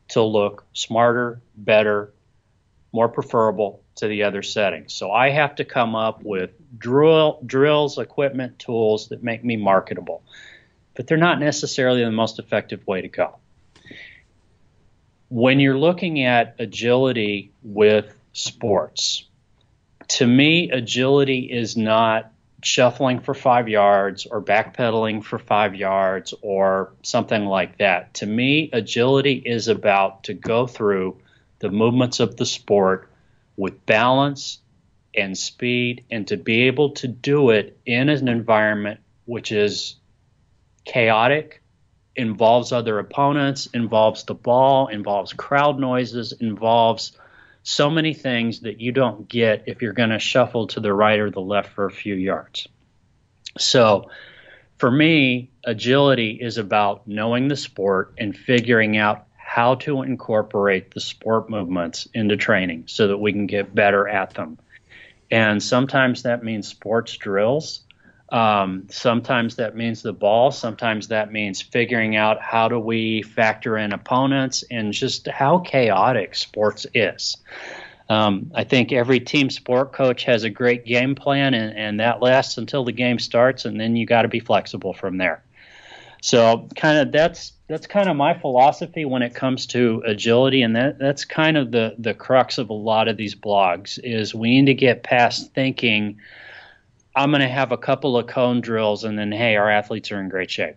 to 0.08 0.22
look 0.22 0.64
smarter, 0.72 1.40
better, 1.56 2.12
more 2.92 3.08
preferable 3.08 3.82
to 3.96 4.08
the 4.08 4.22
other 4.22 4.42
settings. 4.42 4.94
So 4.94 5.10
I 5.10 5.30
have 5.30 5.56
to 5.56 5.64
come 5.64 5.94
up 5.94 6.22
with 6.22 6.50
drill, 6.78 7.40
drills, 7.44 7.98
equipment, 7.98 8.58
tools 8.58 9.08
that 9.08 9.22
make 9.22 9.44
me 9.44 9.56
marketable. 9.56 10.22
But 10.94 11.06
they're 11.06 11.16
not 11.16 11.40
necessarily 11.40 12.04
the 12.04 12.10
most 12.10 12.38
effective 12.38 12.86
way 12.86 13.02
to 13.02 13.08
go. 13.08 13.36
When 15.28 15.60
you're 15.60 15.78
looking 15.78 16.24
at 16.24 16.56
agility 16.58 17.52
with 17.62 18.12
sports, 18.32 19.24
to 20.08 20.26
me, 20.26 20.70
agility 20.70 21.40
is 21.40 21.76
not 21.76 22.32
shuffling 22.62 23.20
for 23.20 23.34
five 23.34 23.68
yards 23.68 24.26
or 24.26 24.42
backpedaling 24.42 25.22
for 25.22 25.38
five 25.38 25.74
yards 25.74 26.34
or 26.42 26.92
something 27.02 27.44
like 27.44 27.78
that. 27.78 28.14
To 28.14 28.26
me, 28.26 28.70
agility 28.72 29.34
is 29.34 29.68
about 29.68 30.24
to 30.24 30.34
go 30.34 30.66
through 30.66 31.18
the 31.58 31.70
movements 31.70 32.20
of 32.20 32.36
the 32.36 32.46
sport 32.46 33.10
with 33.56 33.84
balance 33.86 34.60
and 35.14 35.36
speed 35.36 36.04
and 36.10 36.28
to 36.28 36.36
be 36.36 36.62
able 36.62 36.90
to 36.90 37.08
do 37.08 37.50
it 37.50 37.78
in 37.86 38.08
an 38.08 38.28
environment 38.28 39.00
which 39.24 39.52
is 39.52 39.96
chaotic, 40.84 41.62
involves 42.16 42.72
other 42.72 42.98
opponents, 42.98 43.66
involves 43.74 44.24
the 44.24 44.34
ball, 44.34 44.88
involves 44.88 45.32
crowd 45.32 45.78
noises, 45.78 46.32
involves 46.32 47.12
so 47.62 47.90
many 47.90 48.14
things 48.14 48.60
that 48.60 48.80
you 48.80 48.92
don't 48.92 49.28
get 49.28 49.64
if 49.66 49.82
you're 49.82 49.92
going 49.92 50.10
to 50.10 50.18
shuffle 50.18 50.66
to 50.68 50.80
the 50.80 50.92
right 50.92 51.18
or 51.18 51.30
the 51.30 51.40
left 51.40 51.74
for 51.74 51.84
a 51.84 51.90
few 51.90 52.14
yards. 52.14 52.66
So, 53.58 54.10
for 54.78 54.90
me, 54.90 55.50
agility 55.64 56.38
is 56.40 56.56
about 56.56 57.06
knowing 57.06 57.48
the 57.48 57.56
sport 57.56 58.14
and 58.16 58.36
figuring 58.36 58.96
out 58.96 59.27
how 59.48 59.76
to 59.76 60.02
incorporate 60.02 60.90
the 60.90 61.00
sport 61.00 61.48
movements 61.48 62.06
into 62.12 62.36
training 62.36 62.84
so 62.86 63.08
that 63.08 63.16
we 63.16 63.32
can 63.32 63.46
get 63.46 63.74
better 63.74 64.06
at 64.06 64.34
them. 64.34 64.58
And 65.30 65.62
sometimes 65.62 66.24
that 66.24 66.44
means 66.44 66.68
sports 66.68 67.16
drills. 67.16 67.80
Um, 68.28 68.88
sometimes 68.90 69.56
that 69.56 69.74
means 69.74 70.02
the 70.02 70.12
ball. 70.12 70.50
Sometimes 70.50 71.08
that 71.08 71.32
means 71.32 71.62
figuring 71.62 72.14
out 72.14 72.42
how 72.42 72.68
do 72.68 72.78
we 72.78 73.22
factor 73.22 73.78
in 73.78 73.94
opponents 73.94 74.64
and 74.70 74.92
just 74.92 75.26
how 75.26 75.60
chaotic 75.60 76.34
sports 76.34 76.86
is. 76.92 77.38
Um, 78.10 78.52
I 78.54 78.64
think 78.64 78.92
every 78.92 79.18
team 79.18 79.48
sport 79.48 79.94
coach 79.94 80.24
has 80.24 80.44
a 80.44 80.50
great 80.50 80.84
game 80.84 81.14
plan, 81.14 81.54
and, 81.54 81.74
and 81.74 82.00
that 82.00 82.20
lasts 82.20 82.58
until 82.58 82.84
the 82.84 82.92
game 82.92 83.18
starts, 83.18 83.64
and 83.64 83.80
then 83.80 83.96
you 83.96 84.04
got 84.04 84.22
to 84.22 84.28
be 84.28 84.40
flexible 84.40 84.92
from 84.92 85.16
there. 85.16 85.42
So, 86.20 86.68
kind 86.76 86.98
of 86.98 87.12
that's 87.12 87.52
that's 87.68 87.86
kind 87.86 88.08
of 88.08 88.16
my 88.16 88.34
philosophy 88.34 89.04
when 89.04 89.22
it 89.22 89.34
comes 89.34 89.66
to 89.66 90.02
agility, 90.06 90.62
and 90.62 90.74
that 90.74 90.98
that's 90.98 91.24
kind 91.24 91.56
of 91.56 91.70
the 91.70 91.94
the 91.98 92.14
crux 92.14 92.58
of 92.58 92.70
a 92.70 92.74
lot 92.74 93.08
of 93.08 93.16
these 93.16 93.34
blogs 93.34 93.98
is 94.02 94.34
we 94.34 94.60
need 94.60 94.66
to 94.66 94.74
get 94.74 95.02
past 95.02 95.52
thinking 95.54 96.18
I'm 97.14 97.30
going 97.30 97.42
to 97.42 97.48
have 97.48 97.72
a 97.72 97.76
couple 97.76 98.16
of 98.16 98.26
cone 98.26 98.60
drills, 98.60 99.04
and 99.04 99.18
then 99.18 99.32
hey, 99.32 99.56
our 99.56 99.70
athletes 99.70 100.10
are 100.10 100.20
in 100.20 100.28
great 100.28 100.50
shape. 100.50 100.76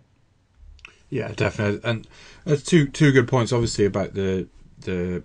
Yeah, 1.08 1.32
definitely, 1.34 1.80
and 1.82 2.06
that's 2.44 2.62
two 2.62 2.86
two 2.88 3.12
good 3.12 3.26
points. 3.26 3.52
Obviously 3.52 3.86
about 3.86 4.14
the 4.14 4.48
the 4.80 5.22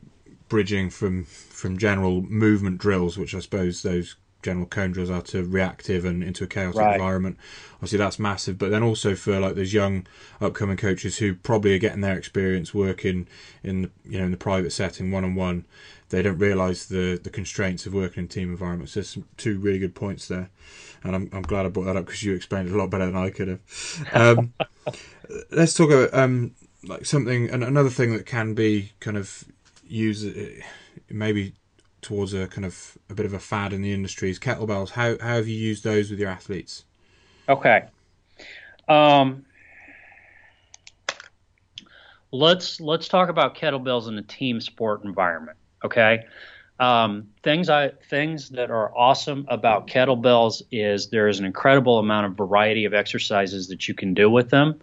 bridging 0.47 0.89
from 0.89 1.25
from 1.25 1.77
general 1.77 2.21
movement 2.21 2.77
drills, 2.77 3.17
which 3.17 3.35
I 3.35 3.39
suppose 3.39 3.83
those 3.83 4.15
general 4.47 4.65
cone 4.65 4.91
drills 4.91 5.09
are 5.09 5.21
to 5.21 5.43
reactive 5.43 6.05
and 6.05 6.23
into 6.23 6.45
a 6.45 6.47
chaotic 6.47 6.79
right. 6.79 6.93
environment. 6.93 7.37
Obviously, 7.75 7.97
that's 7.97 8.17
massive. 8.17 8.57
But 8.57 8.71
then 8.71 8.81
also 8.81 9.13
for 9.15 9.39
like 9.39 9.55
those 9.55 9.73
young 9.73 10.07
upcoming 10.39 10.77
coaches 10.77 11.17
who 11.17 11.35
probably 11.35 11.75
are 11.75 11.79
getting 11.79 12.01
their 12.01 12.17
experience 12.17 12.73
working 12.73 13.27
in 13.63 13.83
the, 13.83 13.91
you 14.05 14.19
know 14.19 14.25
in 14.25 14.31
the 14.31 14.37
private 14.37 14.71
setting 14.71 15.11
one 15.11 15.25
on 15.25 15.35
one, 15.35 15.65
they 16.09 16.21
don't 16.21 16.37
realise 16.37 16.85
the 16.85 17.19
the 17.21 17.29
constraints 17.29 17.85
of 17.85 17.93
working 17.93 18.23
in 18.23 18.27
team 18.29 18.49
environments. 18.49 18.93
There's 18.93 19.09
some, 19.09 19.25
two 19.35 19.59
really 19.59 19.79
good 19.79 19.95
points 19.95 20.27
there 20.27 20.49
and 21.03 21.15
I'm, 21.15 21.29
I'm 21.31 21.41
glad 21.41 21.65
I 21.65 21.69
brought 21.69 21.85
that 21.85 21.97
up 21.97 22.05
because 22.05 22.23
you 22.23 22.33
explained 22.33 22.69
it 22.69 22.73
a 22.73 22.77
lot 22.77 22.89
better 22.89 23.05
than 23.05 23.15
I 23.15 23.29
could 23.29 23.47
have. 23.47 24.09
Um, 24.13 24.53
let's 25.51 25.73
talk 25.73 25.91
about 25.91 26.13
um, 26.13 26.55
like 26.83 27.05
something, 27.05 27.49
and 27.49 27.63
another 27.63 27.89
thing 27.89 28.13
that 28.13 28.25
can 28.25 28.53
be 28.53 28.93
kind 28.99 29.17
of 29.17 29.43
used, 29.87 30.27
maybe 31.09 31.53
towards 32.01 32.33
a 32.33 32.47
kind 32.47 32.65
of 32.65 32.97
a 33.09 33.13
bit 33.13 33.25
of 33.25 33.33
a 33.33 33.39
fad 33.39 33.73
in 33.73 33.81
the 33.81 33.93
industry 33.93 34.29
is 34.29 34.39
kettlebells. 34.39 34.91
How 34.91 35.17
how 35.19 35.35
have 35.35 35.47
you 35.47 35.57
used 35.57 35.83
those 35.83 36.09
with 36.09 36.19
your 36.19 36.29
athletes? 36.29 36.85
Okay. 37.49 37.85
Um, 38.87 39.45
let's 42.31 42.79
let's 42.79 43.07
talk 43.07 43.29
about 43.29 43.55
kettlebells 43.55 44.07
in 44.07 44.17
a 44.17 44.21
team 44.21 44.61
sport 44.61 45.03
environment. 45.03 45.57
Okay. 45.83 46.25
Um, 46.79 47.29
things 47.41 47.69
I 47.69 47.89
things 48.09 48.49
that 48.49 48.69
are 48.69 48.95
awesome 48.95 49.45
about 49.49 49.87
kettlebells 49.87 50.61
is 50.71 51.09
there 51.09 51.27
is 51.27 51.39
an 51.39 51.45
incredible 51.45 51.97
amount 51.97 52.27
of 52.27 52.33
variety 52.35 52.85
of 52.85 52.93
exercises 52.93 53.67
that 53.69 53.87
you 53.87 53.93
can 53.93 54.13
do 54.13 54.29
with 54.29 54.49
them. 54.49 54.79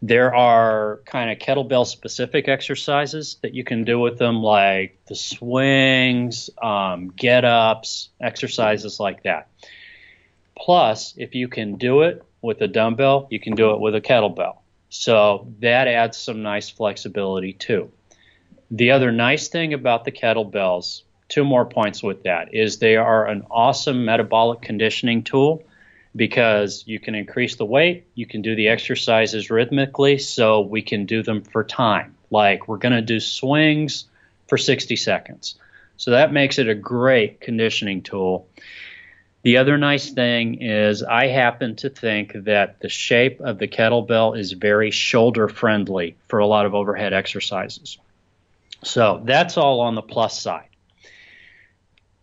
There 0.00 0.34
are 0.34 1.00
kind 1.06 1.30
of 1.30 1.38
kettlebell 1.38 1.86
specific 1.86 2.46
exercises 2.46 3.38
that 3.42 3.54
you 3.54 3.64
can 3.64 3.84
do 3.84 3.98
with 3.98 4.18
them, 4.18 4.42
like 4.42 4.98
the 5.06 5.16
swings, 5.16 6.50
um, 6.62 7.08
get 7.08 7.44
ups, 7.44 8.10
exercises 8.20 9.00
like 9.00 9.24
that. 9.24 9.48
Plus, 10.56 11.14
if 11.16 11.34
you 11.34 11.48
can 11.48 11.76
do 11.76 12.02
it 12.02 12.22
with 12.42 12.60
a 12.60 12.68
dumbbell, 12.68 13.26
you 13.30 13.40
can 13.40 13.54
do 13.54 13.72
it 13.72 13.80
with 13.80 13.94
a 13.94 14.00
kettlebell. 14.00 14.58
So 14.88 15.48
that 15.60 15.88
adds 15.88 16.16
some 16.16 16.42
nice 16.42 16.70
flexibility 16.70 17.52
too. 17.52 17.90
The 18.70 18.92
other 18.92 19.10
nice 19.10 19.48
thing 19.48 19.74
about 19.74 20.04
the 20.04 20.12
kettlebells 20.12 21.02
two 21.28 21.44
more 21.44 21.66
points 21.66 22.02
with 22.02 22.22
that 22.22 22.54
is 22.54 22.78
they 22.78 22.96
are 22.96 23.26
an 23.26 23.44
awesome 23.50 24.04
metabolic 24.04 24.62
conditioning 24.62 25.22
tool 25.22 25.62
because 26.16 26.84
you 26.86 26.98
can 26.98 27.14
increase 27.14 27.56
the 27.56 27.64
weight, 27.64 28.06
you 28.14 28.26
can 28.26 28.42
do 28.42 28.54
the 28.54 28.68
exercises 28.68 29.50
rhythmically, 29.50 30.18
so 30.18 30.60
we 30.60 30.82
can 30.82 31.06
do 31.06 31.22
them 31.22 31.42
for 31.42 31.64
time. 31.64 32.14
Like 32.30 32.68
we're 32.68 32.78
going 32.78 32.94
to 32.94 33.02
do 33.02 33.20
swings 33.20 34.04
for 34.46 34.58
60 34.58 34.96
seconds. 34.96 35.56
So 35.96 36.12
that 36.12 36.32
makes 36.32 36.58
it 36.58 36.68
a 36.68 36.74
great 36.74 37.40
conditioning 37.40 38.02
tool. 38.02 38.48
The 39.42 39.56
other 39.56 39.78
nice 39.78 40.10
thing 40.10 40.62
is 40.62 41.02
I 41.02 41.28
happen 41.28 41.76
to 41.76 41.90
think 41.90 42.32
that 42.44 42.80
the 42.80 42.88
shape 42.88 43.40
of 43.40 43.58
the 43.58 43.68
kettlebell 43.68 44.38
is 44.38 44.52
very 44.52 44.90
shoulder 44.90 45.48
friendly 45.48 46.16
for 46.28 46.38
a 46.38 46.46
lot 46.46 46.66
of 46.66 46.74
overhead 46.74 47.12
exercises. 47.12 47.98
So 48.82 49.22
that's 49.24 49.56
all 49.56 49.80
on 49.80 49.94
the 49.94 50.02
plus 50.02 50.40
side 50.40 50.68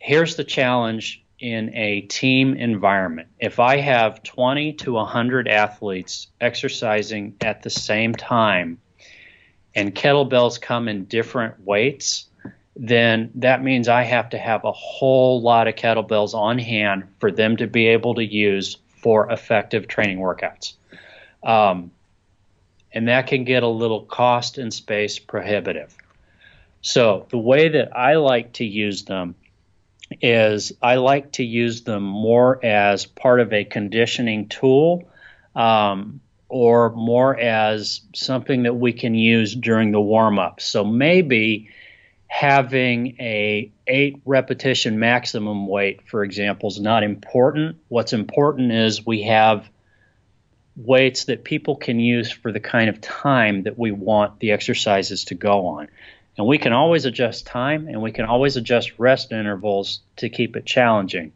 here's 0.05 0.35
the 0.35 0.43
challenge 0.43 1.24
in 1.39 1.73
a 1.75 2.01
team 2.01 2.55
environment. 2.55 3.27
If 3.39 3.59
I 3.59 3.77
have 3.77 4.23
20 4.23 4.73
to 4.73 4.93
100 4.93 5.47
athletes 5.47 6.27
exercising 6.39 7.35
at 7.41 7.61
the 7.61 7.69
same 7.69 8.15
time 8.15 8.79
and 9.73 9.93
kettlebells 9.93 10.61
come 10.61 10.87
in 10.87 11.05
different 11.05 11.59
weights, 11.65 12.27
then 12.75 13.31
that 13.35 13.63
means 13.63 13.87
I 13.87 14.03
have 14.03 14.29
to 14.29 14.37
have 14.37 14.63
a 14.63 14.71
whole 14.71 15.41
lot 15.41 15.67
of 15.67 15.75
kettlebells 15.75 16.33
on 16.33 16.57
hand 16.57 17.03
for 17.19 17.31
them 17.31 17.57
to 17.57 17.67
be 17.67 17.87
able 17.87 18.15
to 18.15 18.25
use 18.25 18.77
for 18.87 19.29
effective 19.31 19.87
training 19.87 20.19
workouts. 20.19 20.73
Um, 21.43 21.91
and 22.91 23.09
that 23.09 23.27
can 23.27 23.43
get 23.43 23.63
a 23.63 23.67
little 23.67 24.01
cost 24.01 24.57
and 24.57 24.73
space 24.73 25.19
prohibitive. 25.19 25.95
So 26.81 27.25
the 27.29 27.37
way 27.37 27.69
that 27.69 27.95
I 27.95 28.15
like 28.15 28.53
to 28.53 28.65
use 28.65 29.03
them 29.03 29.35
is 30.21 30.71
I 30.81 30.95
like 30.95 31.33
to 31.33 31.43
use 31.43 31.81
them 31.81 32.03
more 32.03 32.63
as 32.63 33.05
part 33.05 33.39
of 33.39 33.53
a 33.53 33.63
conditioning 33.63 34.47
tool 34.47 35.07
um, 35.55 36.21
or 36.47 36.91
more 36.91 37.37
as 37.37 38.01
something 38.13 38.63
that 38.63 38.75
we 38.75 38.93
can 38.93 39.15
use 39.15 39.55
during 39.55 39.91
the 39.91 40.01
warm 40.01 40.37
up. 40.39 40.61
So 40.61 40.83
maybe 40.83 41.69
having 42.27 43.15
a 43.19 43.71
eight 43.87 44.21
repetition 44.25 44.99
maximum 44.99 45.67
weight, 45.67 46.07
for 46.07 46.23
example, 46.23 46.69
is 46.69 46.79
not 46.79 47.03
important. 47.03 47.77
What's 47.87 48.13
important 48.13 48.71
is 48.71 49.05
we 49.05 49.23
have 49.23 49.69
weights 50.75 51.25
that 51.25 51.43
people 51.43 51.77
can 51.77 51.99
use 51.99 52.31
for 52.31 52.51
the 52.51 52.59
kind 52.59 52.89
of 52.89 52.99
time 52.99 53.63
that 53.63 53.79
we 53.79 53.91
want 53.91 54.39
the 54.39 54.51
exercises 54.51 55.25
to 55.25 55.35
go 55.35 55.67
on. 55.67 55.87
And 56.37 56.45
we 56.45 56.57
can 56.57 56.73
always 56.73 57.05
adjust 57.05 57.45
time 57.45 57.87
and 57.87 58.01
we 58.01 58.11
can 58.11 58.25
always 58.25 58.57
adjust 58.57 58.93
rest 58.97 59.31
intervals 59.31 60.01
to 60.17 60.29
keep 60.29 60.55
it 60.55 60.65
challenging. 60.65 61.31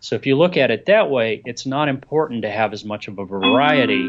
So 0.00 0.16
if 0.16 0.26
you 0.26 0.36
look 0.36 0.56
at 0.56 0.70
it 0.70 0.86
that 0.86 1.10
way, 1.10 1.42
it's 1.44 1.66
not 1.66 1.88
important 1.88 2.42
to 2.42 2.50
have 2.50 2.72
as 2.72 2.84
much 2.84 3.08
of 3.08 3.18
a 3.18 3.24
variety 3.24 4.06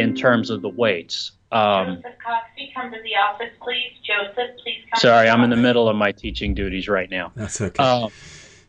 in 0.00 0.14
terms 0.16 0.50
of 0.50 0.62
the 0.62 0.68
weights. 0.68 1.32
Um, 1.52 1.96
Joseph 1.96 2.18
Coxby, 2.26 2.74
come 2.74 2.90
to 2.90 2.98
the 3.02 3.14
office, 3.14 3.54
please. 3.62 3.92
Joseph, 4.04 4.56
please 4.62 4.84
come. 4.90 5.00
Sorry, 5.00 5.28
I'm 5.28 5.44
in 5.44 5.50
the 5.50 5.56
middle 5.56 5.88
of 5.88 5.96
my 5.96 6.12
teaching 6.12 6.54
duties 6.54 6.88
right 6.88 7.08
now. 7.08 7.32
That's 7.36 7.60
okay. 7.60 7.82
Um, 7.82 8.10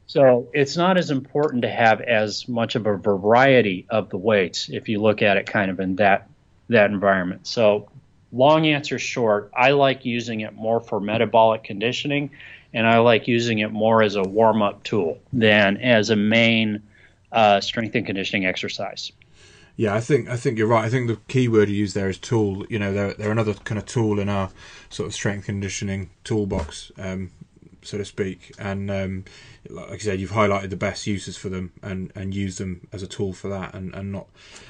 so 0.05 0.47
it's 0.53 0.77
not 0.77 0.97
as 0.97 1.11
important 1.11 1.63
to 1.63 1.69
have 1.69 2.01
as 2.01 2.47
much 2.47 2.75
of 2.75 2.87
a 2.87 2.97
variety 2.97 3.85
of 3.89 4.09
the 4.09 4.17
weights 4.17 4.69
if 4.69 4.89
you 4.89 5.01
look 5.01 5.21
at 5.21 5.37
it 5.37 5.45
kind 5.45 5.69
of 5.71 5.79
in 5.79 5.97
that 5.97 6.29
that 6.69 6.91
environment. 6.91 7.47
So 7.47 7.89
long 8.31 8.67
answer 8.67 9.00
short, 9.00 9.51
I 9.55 9.71
like 9.71 10.05
using 10.05 10.41
it 10.41 10.53
more 10.53 10.79
for 10.79 11.00
metabolic 11.00 11.63
conditioning 11.63 12.31
and 12.74 12.88
I 12.88 13.00
like 13.00 13.27
using 13.27 13.59
it 13.59 13.71
more 13.71 14.03
as 14.03 14.15
a 14.15 14.24
warm 14.24 14.62
up 14.62 14.83
tool 14.83 15.17
than 15.33 15.77
as 15.77 16.09
a 16.09 16.15
main 16.15 16.81
uh, 17.31 17.62
strength 17.62 17.95
and 17.95 18.05
conditioning 18.05 18.45
exercise. 18.45 19.12
Yeah, 19.75 19.95
I 19.95 20.01
think 20.01 20.27
I 20.27 20.36
think 20.36 20.57
you're 20.57 20.67
right. 20.67 20.83
I 20.83 20.89
think 20.89 21.07
the 21.07 21.17
key 21.29 21.48
word 21.48 21.69
you 21.69 21.75
use 21.75 21.93
there 21.93 22.09
is 22.09 22.17
tool. 22.17 22.65
You 22.69 22.79
know, 22.79 22.91
they're 22.91 23.13
they're 23.13 23.31
another 23.31 23.53
kind 23.53 23.79
of 23.79 23.86
tool 23.86 24.19
in 24.19 24.27
our 24.27 24.50
sort 24.89 25.07
of 25.07 25.13
strength 25.13 25.45
conditioning 25.45 26.09
toolbox, 26.25 26.91
um, 26.98 27.31
so 27.81 27.98
to 27.98 28.05
speak. 28.05 28.53
And 28.59 28.89
um, 28.89 29.25
like 29.69 29.91
I 29.91 29.98
said, 29.98 30.19
you've 30.19 30.31
highlighted 30.31 30.69
the 30.69 30.77
best 30.77 31.07
uses 31.07 31.38
for 31.38 31.50
them 31.50 31.71
and 31.81 32.12
and 32.15 32.33
use 32.33 32.57
them 32.57 32.88
as 32.91 33.03
a 33.03 33.07
tool 33.07 33.33
for 33.33 33.50
that, 33.50 33.74
and 33.74 33.93
and 33.93 34.12
not. 34.12 34.27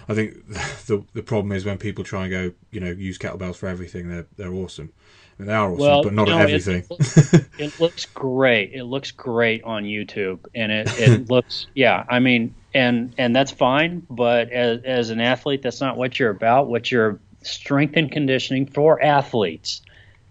I 0.07 0.13
think 0.13 0.47
the 0.87 1.03
the 1.13 1.23
problem 1.23 1.51
is 1.51 1.65
when 1.65 1.77
people 1.77 2.03
try 2.03 2.23
and 2.23 2.31
go, 2.31 2.51
you 2.71 2.79
know, 2.79 2.91
use 2.91 3.17
kettlebells 3.17 3.55
for 3.55 3.67
everything. 3.67 4.09
They're 4.09 4.27
they're 4.37 4.53
awesome. 4.53 4.91
I 5.37 5.41
mean, 5.41 5.47
they 5.47 5.53
are 5.53 5.71
awesome, 5.71 5.79
well, 5.79 6.03
but 6.03 6.13
not 6.13 6.27
know, 6.27 6.37
everything. 6.37 6.83
It, 6.89 7.45
it, 7.57 7.79
looks 7.79 8.05
great. 8.05 8.73
It 8.73 8.83
looks 8.83 9.11
great 9.11 9.63
on 9.63 9.85
YouTube, 9.85 10.39
and 10.53 10.69
it, 10.69 10.89
it 10.99 11.29
looks 11.29 11.67
yeah. 11.75 12.03
I 12.09 12.19
mean, 12.19 12.53
and 12.73 13.13
and 13.17 13.33
that's 13.33 13.51
fine. 13.51 14.05
But 14.09 14.51
as 14.51 14.83
as 14.83 15.09
an 15.11 15.21
athlete, 15.21 15.61
that's 15.61 15.79
not 15.79 15.95
what 15.95 16.19
you're 16.19 16.29
about. 16.29 16.67
What 16.67 16.91
you're 16.91 17.19
strength 17.41 17.95
and 17.95 18.11
conditioning 18.11 18.65
for 18.65 19.01
athletes 19.01 19.81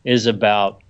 is 0.04 0.26
about 0.26 0.82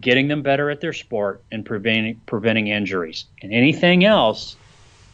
getting 0.00 0.28
them 0.28 0.42
better 0.42 0.70
at 0.70 0.80
their 0.80 0.92
sport 0.92 1.42
and 1.50 1.64
preventing 1.64 2.20
preventing 2.26 2.68
injuries. 2.68 3.26
And 3.42 3.52
anything 3.52 4.04
else 4.04 4.56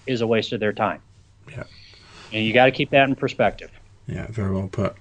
is 0.07 0.21
a 0.21 0.27
waste 0.27 0.53
of 0.53 0.61
their 0.61 0.73
time. 0.73 1.01
Yeah. 1.51 1.65
And 2.33 2.45
you 2.45 2.53
got 2.53 2.67
to 2.67 2.73
keep 2.73 2.91
that 2.91 3.09
in 3.09 3.15
perspective. 3.15 3.71
Yeah, 4.07 4.27
very 4.29 4.53
well 4.53 4.69
put. 4.69 4.97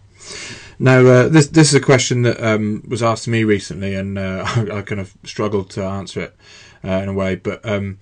Now, 0.78 1.00
uh, 1.06 1.28
this 1.30 1.48
this 1.48 1.70
is 1.70 1.76
a 1.76 1.80
question 1.80 2.24
that 2.24 2.44
um, 2.44 2.84
was 2.88 3.02
asked 3.02 3.26
to 3.26 3.30
me 3.30 3.44
recently, 3.44 3.96
and 3.96 4.18
uh, 4.18 4.44
I, 4.48 4.78
I, 4.78 4.82
kind 4.82 5.02
of 5.02 5.14
struggled 5.24 5.70
to 5.72 5.84
answer 5.84 6.22
it 6.22 6.36
uh, 6.84 7.02
in 7.04 7.10
a 7.10 7.14
way. 7.14 7.36
But 7.36 7.66
um, 7.68 7.98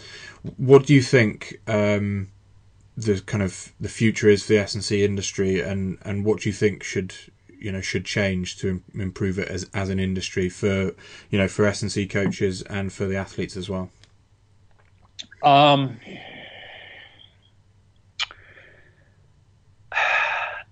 what 0.58 0.86
do 0.86 0.94
you 0.94 1.02
think 1.02 1.60
um, 1.68 2.30
the 2.98 3.22
kind 3.22 3.44
of 3.44 3.72
the 3.80 3.90
future 3.90 4.30
is 4.30 4.44
for 4.44 4.54
the 4.54 4.60
S 4.60 4.76
and 4.76 4.84
C 4.84 5.04
industry, 5.04 5.62
and 5.62 5.98
and 6.04 6.26
what 6.26 6.42
do 6.42 6.50
you 6.50 6.54
think 6.54 6.84
should 6.84 7.14
you 7.60 7.72
know 7.72 7.82
should 7.82 8.06
change 8.06 8.58
to 8.60 8.82
improve 8.94 9.38
it 9.38 9.48
as 9.50 9.70
as 9.74 9.90
an 9.90 10.00
industry 10.00 10.50
for 10.50 10.94
you 11.30 11.38
know 11.38 11.48
for 11.48 11.66
S 11.66 11.82
and 11.82 11.92
C 11.92 12.08
coaches 12.08 12.62
and 12.64 12.92
for 12.92 13.06
the 13.06 13.16
athletes 13.16 13.56
as 13.58 13.70
well? 13.70 13.90
Um, 15.44 16.00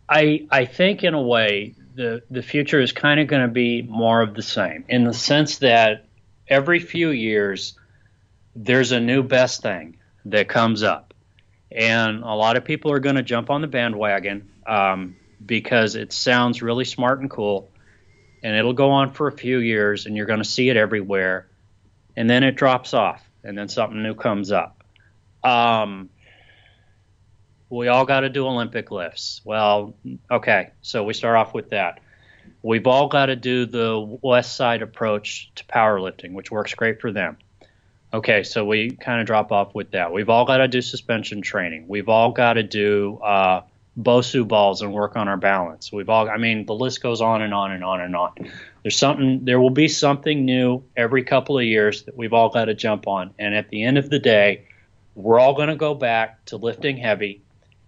I 0.10 0.48
I 0.50 0.66
think 0.66 1.04
in 1.04 1.14
a 1.14 1.22
way 1.22 1.76
the 1.96 2.22
the 2.30 2.42
future 2.42 2.80
is 2.80 2.92
kind 2.92 3.20
of 3.20 3.28
going 3.28 3.42
to 3.42 3.48
be 3.52 3.82
more 3.82 4.22
of 4.22 4.34
the 4.34 4.42
same 4.42 4.86
in 4.88 5.04
the 5.04 5.14
sense 5.14 5.58
that 5.60 6.06
every 6.48 6.80
few 6.80 7.10
years 7.10 7.78
there's 8.56 8.92
a 8.92 9.00
new 9.00 9.24
best 9.24 9.62
thing 9.62 9.98
that 10.26 10.48
comes 10.48 10.84
up 10.84 11.14
and 11.72 12.24
a 12.24 12.34
lot 12.34 12.56
of 12.56 12.64
people 12.64 12.92
are 12.92 13.00
going 13.00 13.16
to 13.16 13.24
jump 13.24 13.50
on 13.50 13.62
the 13.62 13.68
bandwagon 13.68 14.50
um, 14.66 15.16
because 15.46 15.96
it 15.96 16.14
sounds 16.14 16.62
really 16.62 16.86
smart 16.86 17.20
and 17.20 17.30
cool, 17.30 17.70
and 18.44 18.56
it'll 18.56 18.74
go 18.74 18.92
on 18.92 19.12
for 19.12 19.28
a 19.28 19.32
few 19.32 19.60
years, 19.60 20.06
and 20.06 20.16
you're 20.16 20.26
going 20.26 20.42
to 20.42 20.46
see 20.46 20.70
it 20.70 20.78
everywhere, 20.78 21.48
and 22.16 22.30
then 22.30 22.44
it 22.44 22.56
drops 22.56 22.94
off, 22.94 23.28
and 23.44 23.58
then 23.58 23.70
something 23.70 24.02
new 24.02 24.16
comes 24.16 24.52
up. 24.52 24.84
Um, 25.44 26.10
we 27.70 27.88
all 27.88 28.06
got 28.06 28.22
to 28.22 28.30
do 28.30 28.48
Olympic 28.48 28.92
lifts. 28.92 29.42
Well, 29.44 29.96
okay, 30.32 30.72
so 30.82 31.04
we 31.04 31.14
start 31.14 31.36
off 31.36 31.54
with 31.54 31.70
that. 31.72 32.00
We've 32.64 32.88
all 32.88 33.08
got 33.08 33.28
to 33.28 33.36
do 33.36 33.66
the 33.66 34.00
West 34.22 34.56
Side 34.56 34.82
approach 34.82 35.52
to 35.56 35.66
powerlifting, 35.66 36.34
which 36.34 36.50
works 36.50 36.74
great 36.74 37.02
for 37.02 37.12
them. 37.12 37.38
Okay, 38.14 38.44
so 38.44 38.64
we 38.66 38.92
kind 38.92 39.20
of 39.20 39.28
drop 39.28 39.52
off 39.52 39.76
with 39.76 39.92
that. 39.92 40.14
We've 40.14 40.30
all 40.30 40.46
got 40.46 40.58
to 40.58 40.68
do 40.68 40.82
suspension 40.82 41.42
training. 41.42 41.86
We've 41.88 42.08
all 42.08 42.32
got 42.32 42.54
to 42.54 42.64
do 42.64 43.20
uh, 43.22 43.62
Bosu 44.00 44.48
balls 44.48 44.82
and 44.82 44.94
work 44.94 45.16
on 45.16 45.28
our 45.28 45.38
balance. 45.38 45.92
We've 45.92 46.10
all, 46.10 46.30
I 46.30 46.38
mean, 46.38 46.66
the 46.66 46.76
list 46.76 47.02
goes 47.02 47.20
on 47.22 47.42
and 47.42 47.54
on 47.54 47.72
and 47.72 47.84
on 47.84 48.02
and 48.02 48.16
on. 48.16 48.34
There's 48.84 48.98
something, 48.98 49.44
there 49.46 49.60
will 49.60 49.72
be 49.72 49.88
something 49.88 50.46
new 50.46 50.84
every 50.96 51.24
couple 51.24 51.58
of 51.58 51.66
years 51.66 52.04
that 52.04 52.16
we've 52.16 52.34
all 52.34 52.50
got 52.50 52.66
to 52.66 52.76
jump 52.76 53.08
on. 53.08 53.34
And 53.40 53.56
at 53.56 53.70
the 53.70 53.84
end 53.84 53.98
of 53.98 54.10
the 54.10 54.20
day, 54.20 54.68
we're 55.16 55.40
all 55.40 55.56
going 55.56 55.70
to 55.70 55.76
go 55.76 55.96
back 55.96 56.46
to 56.46 56.58
lifting 56.58 56.98
heavy 56.98 57.42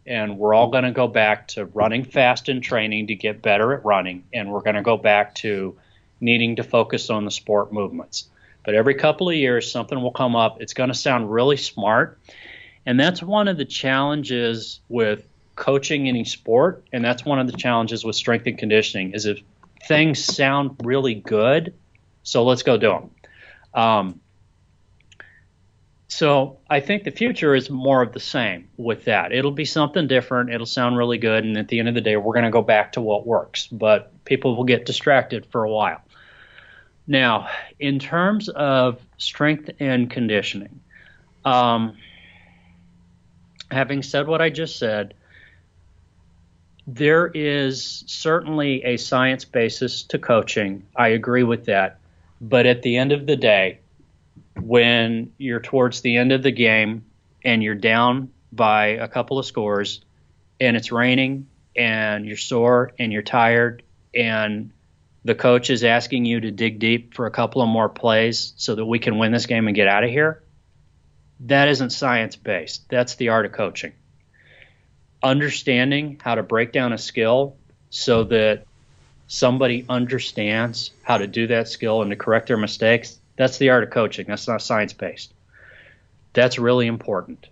and 0.10 0.40
we're 0.40 0.56
all 0.56 0.72
going 0.72 0.84
to 0.84 0.92
go 0.92 1.08
back 1.08 1.48
to 1.50 1.66
running 1.66 2.04
fast 2.04 2.50
and 2.50 2.64
training 2.64 3.08
to 3.08 3.16
get 3.16 3.44
better 3.44 3.74
at 3.74 3.86
running. 3.86 4.24
And 4.34 4.52
we're 4.52 4.62
going 4.62 4.76
to 4.76 4.82
go 4.82 4.98
back 4.98 5.36
to 5.36 5.78
needing 6.20 6.56
to 6.56 6.64
focus 6.64 7.12
on 7.12 7.26
the 7.26 7.32
sport 7.32 7.72
movements. 7.72 8.28
But 8.66 8.74
every 8.74 8.96
couple 8.96 9.30
of 9.30 9.36
years, 9.36 9.72
something 9.72 10.02
will 10.02 10.12
come 10.12 10.36
up. 10.36 10.62
It's 10.62 10.74
going 10.74 10.90
to 10.90 10.96
sound 10.96 11.32
really 11.32 11.58
smart. 11.58 12.20
And 12.86 13.00
that's 13.00 13.22
one 13.22 13.48
of 13.48 13.58
the 13.58 13.66
challenges 13.66 14.80
with 14.90 15.24
coaching 15.60 16.08
any 16.08 16.24
sport. 16.24 16.86
And 16.92 17.06
that's 17.06 17.24
one 17.24 17.38
of 17.38 17.46
the 17.46 17.56
challenges 17.56 18.04
with 18.04 18.16
strength 18.16 18.48
and 18.48 18.58
conditioning 18.58 19.14
is 19.14 19.26
if 19.28 19.42
things 19.88 20.24
sound 20.24 20.78
really 20.84 21.16
good, 21.16 21.74
so 22.24 22.44
let's 22.44 22.64
go 22.64 22.78
do 22.78 22.90
them. 22.90 23.12
Um, 23.74 24.20
so 26.08 26.58
I 26.70 26.80
think 26.80 27.04
the 27.04 27.12
future 27.12 27.54
is 27.54 27.70
more 27.70 28.02
of 28.02 28.14
the 28.14 28.20
same 28.20 28.70
with 28.78 29.06
that. 29.06 29.32
It'll 29.32 29.52
be 29.52 29.66
something 29.66 30.08
different. 30.08 30.50
It'll 30.50 30.66
sound 30.66 30.98
really 30.98 31.20
good, 31.20 31.44
and 31.44 31.56
at 31.56 31.68
the 31.68 31.78
end 31.78 31.88
of 31.88 31.94
the 31.94 32.02
day, 32.02 32.18
we're 32.18 32.34
going 32.34 32.46
to 32.46 32.52
go 32.52 32.64
back 32.64 32.94
to 32.94 33.02
what 33.02 33.28
works. 33.28 33.68
But 33.68 34.12
people 34.26 34.56
will 34.56 34.64
get 34.64 34.86
distracted 34.86 35.46
for 35.52 35.64
a 35.64 35.70
while. 35.70 36.02
Now, 37.06 37.50
in 37.80 38.00
terms 38.00 38.50
of 38.50 39.00
strength 39.18 39.70
and 39.80 40.10
conditioning, 40.10 40.80
um, 41.46 41.96
having 43.70 44.02
said 44.02 44.28
what 44.28 44.42
I 44.42 44.50
just 44.50 44.80
said, 44.80 45.14
there 46.96 47.28
is 47.28 48.04
certainly 48.08 48.84
a 48.84 48.98
science 48.98 49.46
basis 49.46 50.04
to 50.04 50.18
coaching. 50.18 50.88
I 50.96 51.10
agree 51.10 51.44
with 51.44 51.66
that. 51.66 52.00
But 52.42 52.66
at 52.66 52.82
the 52.82 52.98
end 52.98 53.12
of 53.12 53.28
the 53.28 53.36
day, 53.36 53.80
when 54.60 55.34
you're 55.38 55.60
towards 55.60 56.02
the 56.02 56.18
end 56.18 56.32
of 56.32 56.42
the 56.42 56.52
game 56.52 57.06
and 57.44 57.62
you're 57.62 57.76
down 57.76 58.32
by 58.52 58.88
a 58.88 59.08
couple 59.08 59.38
of 59.38 59.46
scores 59.46 60.02
and 60.60 60.76
it's 60.76 60.92
raining 60.92 61.48
and 61.76 62.26
you're 62.26 62.38
sore 62.38 62.92
and 62.98 63.14
you're 63.14 63.22
tired 63.22 63.84
and 64.16 64.72
the 65.24 65.36
coach 65.36 65.70
is 65.70 65.84
asking 65.84 66.26
you 66.26 66.40
to 66.40 66.50
dig 66.50 66.80
deep 66.80 67.14
for 67.14 67.28
a 67.28 67.32
couple 67.32 67.62
of 67.62 67.70
more 67.70 67.90
plays 67.90 68.54
so 68.58 68.74
that 68.74 68.86
we 68.86 68.98
can 68.98 69.20
win 69.20 69.32
this 69.32 69.46
game 69.46 69.68
and 69.68 69.76
get 69.76 69.88
out 69.88 70.04
of 70.04 70.10
here, 70.10 70.42
that 71.42 71.68
isn't 71.68 71.92
science 71.92 72.36
based. 72.36 72.90
That's 72.90 73.16
the 73.16 73.30
art 73.30 73.46
of 73.46 73.52
coaching. 73.52 73.94
Understanding 75.22 76.20
how 76.24 76.36
to 76.36 76.44
break 76.44 76.72
down 76.72 76.94
a 76.94 76.98
skill 76.98 77.56
so 77.90 78.24
that 78.26 78.66
somebody 79.28 79.86
understands 79.90 80.92
how 81.04 81.18
to 81.18 81.28
do 81.28 81.48
that 81.48 81.68
skill 81.68 82.02
and 82.02 82.12
to 82.12 82.16
correct 82.16 82.48
their 82.48 82.58
mistakes, 82.58 83.20
that's 83.36 83.58
the 83.58 83.70
art 83.70 83.84
of 83.84 83.90
coaching. 83.90 84.26
That's 84.28 84.48
not 84.48 84.62
science 84.62 84.94
based. 84.94 85.34
That's 86.34 86.60
really 86.60 86.88
important. 86.88 87.48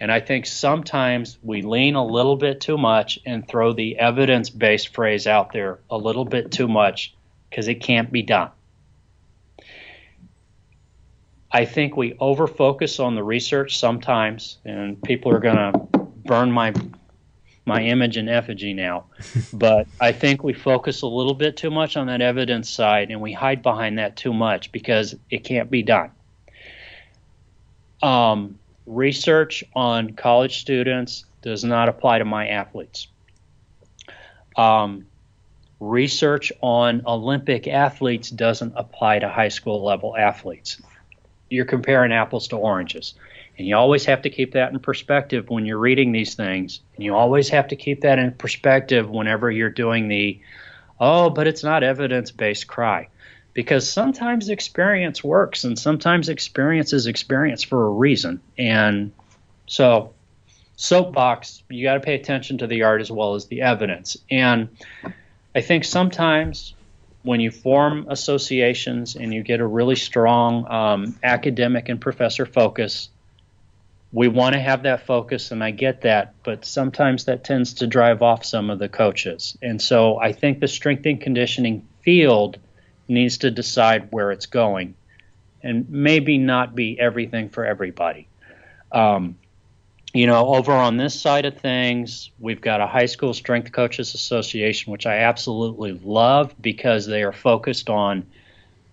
And 0.00 0.10
I 0.10 0.20
think 0.20 0.46
sometimes 0.46 1.38
we 1.42 1.62
lean 1.62 1.94
a 1.94 2.04
little 2.04 2.36
bit 2.36 2.60
too 2.60 2.76
much 2.76 3.20
and 3.24 3.46
throw 3.46 3.72
the 3.72 3.98
evidence 3.98 4.50
based 4.50 4.92
phrase 4.94 5.26
out 5.26 5.52
there 5.52 5.78
a 5.90 5.96
little 5.96 6.24
bit 6.24 6.50
too 6.50 6.66
much 6.66 7.14
because 7.48 7.68
it 7.68 7.76
can't 7.76 8.10
be 8.10 8.22
done. 8.22 8.50
I 11.52 11.66
think 11.66 11.96
we 11.96 12.14
overfocus 12.14 12.98
on 12.98 13.14
the 13.14 13.22
research 13.22 13.78
sometimes, 13.78 14.58
and 14.64 15.00
people 15.02 15.32
are 15.32 15.38
going 15.38 15.56
to 15.56 15.98
burn 16.24 16.50
my 16.50 16.72
my 17.64 17.82
image 17.82 18.16
and 18.16 18.28
effigy 18.28 18.74
now. 18.74 19.04
but 19.52 19.86
I 20.00 20.12
think 20.12 20.42
we 20.42 20.52
focus 20.52 21.02
a 21.02 21.06
little 21.06 21.34
bit 21.34 21.56
too 21.56 21.70
much 21.70 21.96
on 21.96 22.06
that 22.08 22.20
evidence 22.20 22.68
side, 22.68 23.10
and 23.10 23.20
we 23.20 23.32
hide 23.32 23.62
behind 23.62 23.98
that 23.98 24.16
too 24.16 24.32
much 24.32 24.72
because 24.72 25.14
it 25.30 25.44
can't 25.44 25.70
be 25.70 25.82
done. 25.82 26.10
Um, 28.02 28.58
research 28.86 29.62
on 29.74 30.14
college 30.14 30.60
students 30.60 31.24
does 31.42 31.62
not 31.62 31.88
apply 31.88 32.18
to 32.18 32.24
my 32.24 32.48
athletes. 32.48 33.06
Um, 34.56 35.06
research 35.80 36.52
on 36.60 37.02
Olympic 37.06 37.66
athletes 37.68 38.30
doesn't 38.30 38.72
apply 38.76 39.20
to 39.20 39.28
high 39.28 39.48
school 39.48 39.84
level 39.84 40.16
athletes. 40.16 40.80
You're 41.48 41.64
comparing 41.64 42.12
apples 42.12 42.48
to 42.48 42.56
oranges. 42.56 43.14
And 43.58 43.66
you 43.66 43.76
always 43.76 44.04
have 44.06 44.22
to 44.22 44.30
keep 44.30 44.52
that 44.52 44.72
in 44.72 44.78
perspective 44.80 45.50
when 45.50 45.66
you're 45.66 45.78
reading 45.78 46.12
these 46.12 46.34
things. 46.34 46.80
And 46.96 47.04
you 47.04 47.14
always 47.14 47.48
have 47.50 47.68
to 47.68 47.76
keep 47.76 48.00
that 48.00 48.18
in 48.18 48.32
perspective 48.32 49.10
whenever 49.10 49.50
you're 49.50 49.70
doing 49.70 50.08
the, 50.08 50.40
oh, 50.98 51.30
but 51.30 51.46
it's 51.46 51.62
not 51.62 51.82
evidence 51.82 52.30
based 52.30 52.66
cry 52.66 53.08
because 53.54 53.90
sometimes 53.90 54.48
experience 54.48 55.22
works 55.22 55.64
and 55.64 55.78
sometimes 55.78 56.28
experience 56.28 56.92
is 56.92 57.06
experience 57.06 57.62
for 57.62 57.86
a 57.86 57.90
reason. 57.90 58.40
And 58.56 59.12
so, 59.66 60.14
soapbox, 60.76 61.62
you 61.68 61.84
got 61.84 61.94
to 61.94 62.00
pay 62.00 62.14
attention 62.14 62.58
to 62.58 62.66
the 62.66 62.82
art 62.82 63.00
as 63.00 63.10
well 63.10 63.34
as 63.34 63.46
the 63.46 63.62
evidence. 63.62 64.16
And 64.30 64.68
I 65.54 65.60
think 65.60 65.84
sometimes 65.84 66.74
when 67.22 67.40
you 67.40 67.50
form 67.50 68.06
associations 68.08 69.14
and 69.14 69.32
you 69.32 69.42
get 69.42 69.60
a 69.60 69.66
really 69.66 69.96
strong 69.96 70.66
um, 70.70 71.18
academic 71.22 71.88
and 71.88 72.00
professor 72.00 72.46
focus, 72.46 73.10
we 74.12 74.28
want 74.28 74.54
to 74.54 74.60
have 74.60 74.82
that 74.82 75.06
focus, 75.06 75.50
and 75.50 75.64
I 75.64 75.70
get 75.70 76.02
that, 76.02 76.34
but 76.44 76.64
sometimes 76.64 77.24
that 77.24 77.44
tends 77.44 77.74
to 77.74 77.86
drive 77.86 78.22
off 78.22 78.44
some 78.44 78.68
of 78.68 78.78
the 78.78 78.88
coaches. 78.88 79.56
And 79.62 79.80
so 79.80 80.18
I 80.18 80.32
think 80.32 80.60
the 80.60 80.68
strength 80.68 81.06
and 81.06 81.20
conditioning 81.20 81.88
field 82.02 82.58
needs 83.08 83.38
to 83.38 83.50
decide 83.50 84.08
where 84.10 84.30
it's 84.30 84.46
going 84.46 84.94
and 85.62 85.88
maybe 85.88 86.36
not 86.36 86.74
be 86.74 86.98
everything 87.00 87.48
for 87.48 87.64
everybody. 87.64 88.28
Um, 88.90 89.36
you 90.12 90.26
know, 90.26 90.54
over 90.54 90.72
on 90.72 90.98
this 90.98 91.18
side 91.18 91.46
of 91.46 91.56
things, 91.56 92.30
we've 92.38 92.60
got 92.60 92.82
a 92.82 92.86
high 92.86 93.06
school 93.06 93.32
strength 93.32 93.72
coaches 93.72 94.12
association, 94.12 94.92
which 94.92 95.06
I 95.06 95.18
absolutely 95.18 95.92
love 95.92 96.54
because 96.60 97.06
they 97.06 97.22
are 97.22 97.32
focused 97.32 97.88
on 97.88 98.26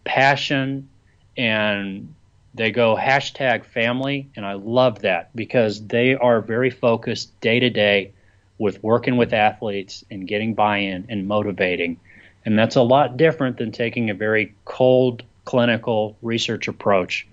passion 0.05 0.87
and 1.35 2.13
they 2.53 2.71
go 2.71 2.95
hashtag 2.95 3.65
family. 3.65 4.29
And 4.35 4.45
I 4.45 4.53
love 4.53 4.99
that 4.99 5.35
because 5.35 5.85
they 5.87 6.15
are 6.15 6.41
very 6.41 6.69
focused 6.69 7.39
day 7.41 7.59
to 7.59 7.69
day 7.69 8.13
with 8.57 8.83
working 8.83 9.17
with 9.17 9.33
athletes 9.33 10.03
and 10.11 10.27
getting 10.27 10.53
buy 10.53 10.77
in 10.77 11.05
and 11.09 11.27
motivating. 11.27 11.99
And 12.45 12.57
that's 12.57 12.75
a 12.75 12.81
lot 12.81 13.17
different 13.17 13.57
than 13.57 13.71
taking 13.71 14.09
a 14.09 14.13
very 14.13 14.53
cold 14.65 15.23
clinical 15.45 16.17
research 16.21 16.67
approach. 16.67 17.27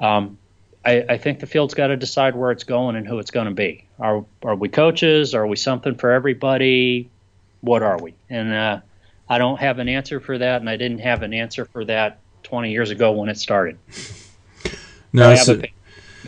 Um, 0.00 0.38
I, 0.84 1.04
I, 1.08 1.18
think 1.18 1.40
the 1.40 1.46
field's 1.46 1.74
got 1.74 1.86
to 1.86 1.96
decide 1.96 2.34
where 2.34 2.50
it's 2.50 2.64
going 2.64 2.96
and 2.96 3.06
who 3.06 3.18
it's 3.18 3.30
going 3.30 3.46
to 3.46 3.54
be. 3.54 3.86
Are 3.98 4.24
are 4.42 4.56
we 4.56 4.68
coaches? 4.68 5.34
Are 5.34 5.46
we 5.46 5.56
something 5.56 5.94
for 5.94 6.10
everybody? 6.10 7.08
What 7.60 7.82
are 7.82 7.96
we? 8.02 8.14
And 8.28 8.52
uh, 8.52 8.80
I 9.28 9.38
don't 9.38 9.60
have 9.60 9.78
an 9.78 9.88
answer 9.88 10.20
for 10.20 10.36
that, 10.36 10.60
and 10.60 10.68
I 10.68 10.76
didn't 10.76 10.98
have 10.98 11.22
an 11.22 11.32
answer 11.32 11.64
for 11.64 11.84
that 11.86 12.18
20 12.42 12.70
years 12.70 12.90
ago 12.90 13.12
when 13.12 13.28
it 13.28 13.38
started. 13.38 13.78
No, 15.14 15.36
so, 15.36 15.62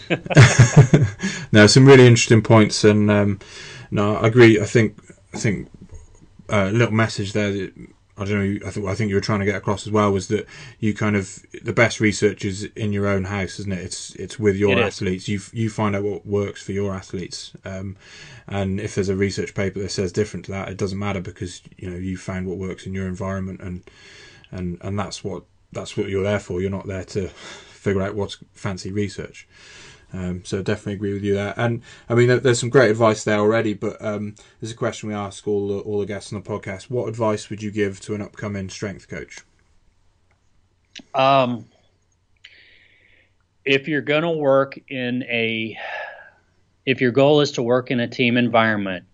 no, 1.53 1.66
some 1.66 1.87
really 1.87 2.07
interesting 2.07 2.40
points, 2.40 2.85
and 2.85 3.11
um, 3.11 3.40
no, 3.90 4.16
I 4.16 4.29
agree. 4.29 4.61
I 4.61 4.64
think 4.64 4.96
I 5.35 5.38
think 5.38 5.68
a 6.49 6.66
uh, 6.66 6.70
little 6.70 6.94
message 6.94 7.33
there 7.33 7.53
that 7.53 7.72
I 8.16 8.25
don't 8.25 8.61
know. 8.61 8.66
I 8.66 8.70
think 8.70 8.87
I 8.87 8.94
think 8.94 9.09
you 9.09 9.16
were 9.16 9.20
trying 9.20 9.40
to 9.40 9.44
get 9.44 9.57
across 9.57 9.88
as 9.88 9.92
well 9.92 10.12
was 10.12 10.29
that 10.29 10.46
you 10.79 10.94
kind 10.94 11.16
of 11.16 11.44
the 11.64 11.72
best 11.72 11.99
research 11.99 12.44
is 12.44 12.62
in 12.77 12.92
your 12.92 13.09
own 13.09 13.25
house, 13.25 13.59
isn't 13.59 13.72
it? 13.72 13.81
It's 13.81 14.14
it's 14.14 14.38
with 14.38 14.57
your 14.57 14.79
it 14.79 14.79
athletes. 14.79 15.27
You 15.27 15.40
you 15.53 15.68
find 15.68 15.96
out 15.96 16.05
what 16.05 16.25
works 16.25 16.62
for 16.62 16.70
your 16.70 16.94
athletes, 16.94 17.53
um, 17.64 17.96
and 18.46 18.81
if 18.81 18.94
there's 18.94 19.09
a 19.09 19.16
research 19.16 19.53
paper 19.53 19.81
that 19.81 19.90
says 19.90 20.12
different 20.12 20.46
to 20.46 20.53
that, 20.53 20.68
it 20.68 20.79
doesn't 20.79 20.99
matter 20.99 21.20
because 21.20 21.61
you 21.77 21.90
know 21.90 21.96
you 21.96 22.16
found 22.16 22.46
what 22.46 22.57
works 22.57 22.87
in 22.87 22.94
your 22.94 23.09
environment, 23.09 23.61
and 23.61 23.83
and 24.53 24.79
and 24.83 24.96
that's 24.96 25.25
what 25.25 25.42
that's 25.72 25.96
what 25.96 26.09
you're 26.09 26.22
there 26.22 26.40
for. 26.40 26.61
You're 26.61 26.70
not 26.70 26.87
there 26.87 27.05
to 27.05 27.29
figure 27.87 28.03
out 28.03 28.16
what's 28.16 28.38
fancy 28.53 28.90
research. 28.90 29.46
Um, 30.12 30.44
so 30.44 30.61
definitely 30.61 30.94
agree 30.94 31.12
with 31.12 31.22
you 31.22 31.35
there. 31.35 31.55
And 31.57 31.83
I 32.09 32.14
mean, 32.14 32.40
there's 32.40 32.59
some 32.59 32.68
great 32.68 32.90
advice 32.90 33.22
there 33.22 33.38
already, 33.38 33.75
but 33.75 33.96
um, 34.05 34.35
there's 34.61 34.72
a 34.72 34.77
question 34.77 35.09
we 35.09 35.14
ask 35.14 35.46
all 35.46 35.68
the, 35.68 35.79
all 35.79 36.01
the 36.01 36.07
guests 36.07 36.33
on 36.33 36.42
the 36.42 36.49
podcast. 36.49 36.90
What 36.90 37.09
advice 37.09 37.49
would 37.49 37.62
you 37.62 37.70
give 37.70 38.01
to 38.01 38.14
an 38.14 38.22
upcoming 38.22 38.68
strength 38.68 39.09
coach? 39.09 39.38
Um, 41.14 41.66
if 43.64 43.87
you're 43.87 44.01
going 44.01 44.22
to 44.22 44.31
work 44.31 44.79
in 44.88 45.22
a, 45.25 45.79
if 46.85 47.01
your 47.01 47.12
goal 47.12 47.40
is 47.40 47.53
to 47.53 47.62
work 47.62 47.90
in 47.92 48.01
a 48.01 48.09
team 48.09 48.37
environment, 48.37 49.05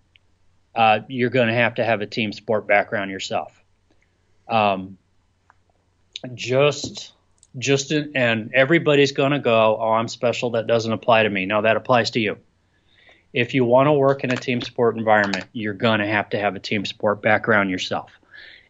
uh, 0.75 1.01
you're 1.09 1.31
going 1.31 1.49
to 1.49 1.55
have 1.55 1.75
to 1.75 1.85
have 1.85 2.01
a 2.01 2.07
team 2.07 2.33
sport 2.33 2.67
background 2.67 3.11
yourself. 3.11 3.63
Um, 4.49 4.97
just 6.35 7.13
just 7.59 7.93
in, 7.93 8.13
and 8.15 8.51
everybody's 8.55 9.13
going 9.13 9.33
to 9.33 9.39
go, 9.39 9.77
oh, 9.81 9.93
I'm 9.93 10.09
special. 10.09 10.51
That 10.51 10.67
doesn't 10.67 10.93
apply 10.93 11.25
to 11.25 11.31
me. 11.31 11.47
No, 11.47 11.63
that 11.63 11.77
applies 11.77 12.11
to 12.13 12.21
you. 12.21 12.39
If 13.33 13.55
you 13.55 13.65
want 13.65 13.87
to 13.87 13.93
work 13.93 14.25
in 14.25 14.33
a 14.33 14.37
team 14.37 14.61
sport 14.61 14.97
environment, 14.97 15.47
you're 15.53 15.75
going 15.75 16.01
to 16.01 16.07
have 16.07 16.29
to 16.31 16.39
have 16.39 16.55
a 16.55 16.61
team 16.61 16.85
sport 16.85 17.23
background 17.23 17.71
yourself. 17.71 18.11